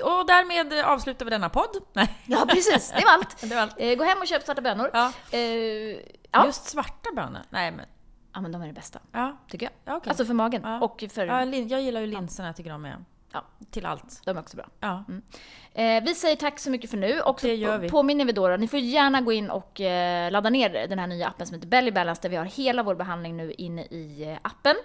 [0.02, 1.76] Och därmed avslutar vi denna podd.
[1.92, 2.18] Nej.
[2.26, 2.92] Ja, precis.
[2.96, 3.40] Det var allt.
[3.50, 3.74] det var allt.
[3.76, 4.90] Eh, gå hem och köp svarta bönor.
[4.92, 5.12] Ja.
[5.38, 5.98] Eh,
[6.36, 6.46] Ja.
[6.46, 7.42] Just svarta bönor?
[7.50, 7.86] Nej men...
[8.32, 8.98] Ja men de är det bästa.
[9.12, 9.36] Ja.
[9.48, 9.72] Tycker jag.
[9.84, 10.10] Ja, okay.
[10.10, 10.62] Alltså för magen.
[10.64, 10.80] Ja.
[10.80, 11.26] Och för...
[11.26, 13.04] Ja, jag gillar ju linserna, jag tycker de är...
[13.36, 13.66] Ja.
[13.70, 14.22] Till allt.
[14.24, 14.66] De är också bra.
[14.80, 15.04] Ja.
[15.08, 15.22] Mm.
[15.74, 17.20] Eh, vi säger tack så mycket för nu.
[17.20, 17.88] Och så det gör vi.
[17.88, 21.06] påminner vi då, då, ni får gärna gå in och eh, ladda ner den här
[21.06, 24.30] nya appen som heter Belly Balance där vi har hela vår behandling nu inne i
[24.30, 24.76] eh, appen.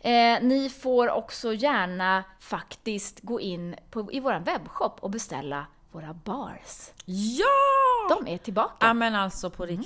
[0.00, 6.14] Eh, ni får också gärna faktiskt gå in på, i vår webbshop och beställa våra
[6.14, 6.90] bars.
[7.04, 8.16] Ja!
[8.16, 8.86] De är tillbaka.
[8.86, 9.76] Ja men alltså på mm.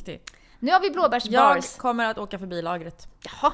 [0.60, 1.32] Nu har vi blåbärsbars.
[1.32, 3.08] Jag kommer att åka förbi lagret.
[3.24, 3.52] Jaha,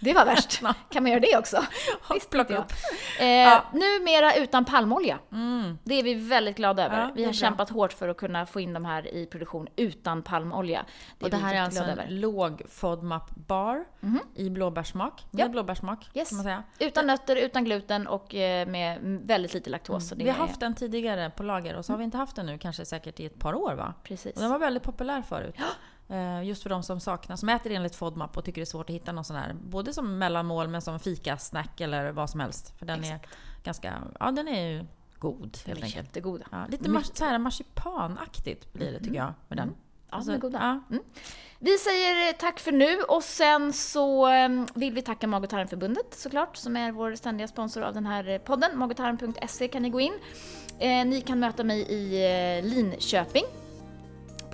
[0.00, 0.60] det var värst.
[0.90, 1.64] kan man göra det också?
[2.14, 2.72] Visst, plocka upp.
[3.18, 3.64] Eh, ja.
[3.72, 5.18] Numera utan palmolja.
[5.32, 5.78] Mm.
[5.84, 7.00] Det är vi väldigt glada över.
[7.00, 10.22] Ja, vi har kämpat hårt för att kunna få in de här i produktion utan
[10.22, 10.84] palmolja.
[11.18, 12.06] Det, och det här är alltså en över.
[12.08, 14.18] låg FODMAP bar mm.
[14.34, 15.24] i blåbärssmak.
[15.30, 15.48] Med ja.
[15.48, 16.28] blåbärssmak, yes.
[16.28, 16.62] kan man säga.
[16.78, 20.12] Utan nötter, utan gluten och eh, med väldigt lite laktos.
[20.12, 20.24] Mm.
[20.24, 22.58] vi har haft den tidigare på lager och så har vi inte haft den nu,
[22.58, 23.94] kanske säkert i ett par år va?
[24.02, 24.34] Precis.
[24.34, 25.54] Och den var väldigt populär förut.
[26.08, 28.90] Eh, just för de som saknar, som äter enligt FODMAP och tycker det är svårt
[28.90, 32.78] att hitta någon sån här, både som mellanmål men som fikasnack eller vad som helst.
[32.78, 33.24] För den Exakt.
[33.24, 34.84] är ganska, ja den är ju
[35.18, 36.06] god helt är enkelt.
[36.06, 36.44] jättegoda.
[36.52, 37.10] Ja, lite Mycket.
[37.12, 39.68] mar- så här marsipanaktigt blir det tycker jag med den.
[39.68, 39.74] Mm.
[40.10, 40.80] Ja, Alltså, är goda.
[40.90, 40.98] ja.
[41.58, 46.14] Vi säger tack för nu och sen så eh, vill vi tacka Mag och tarmförbundet
[46.14, 48.78] såklart som är vår ständiga sponsor av den här eh, podden.
[48.78, 50.12] magotarm.se kan ni gå in.
[50.78, 52.24] Eh, ni kan möta mig i
[52.58, 53.44] eh, Linköping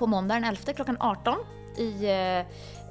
[0.01, 1.35] på måndag den 11 klockan 18
[1.77, 2.39] i eh,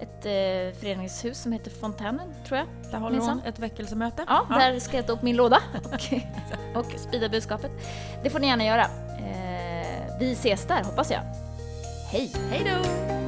[0.01, 2.67] ett eh, föreningshus som heter Fontänen, tror jag.
[2.91, 4.23] Där håller hon ett väckelsemöte.
[4.27, 7.71] Ja, där ska jag ta upp min låda och, och sprida budskapet.
[8.23, 8.83] Det får ni gärna göra.
[9.19, 11.21] Eh, vi ses där, hoppas jag.
[12.11, 12.31] Hej!
[12.51, 13.18] Hej då!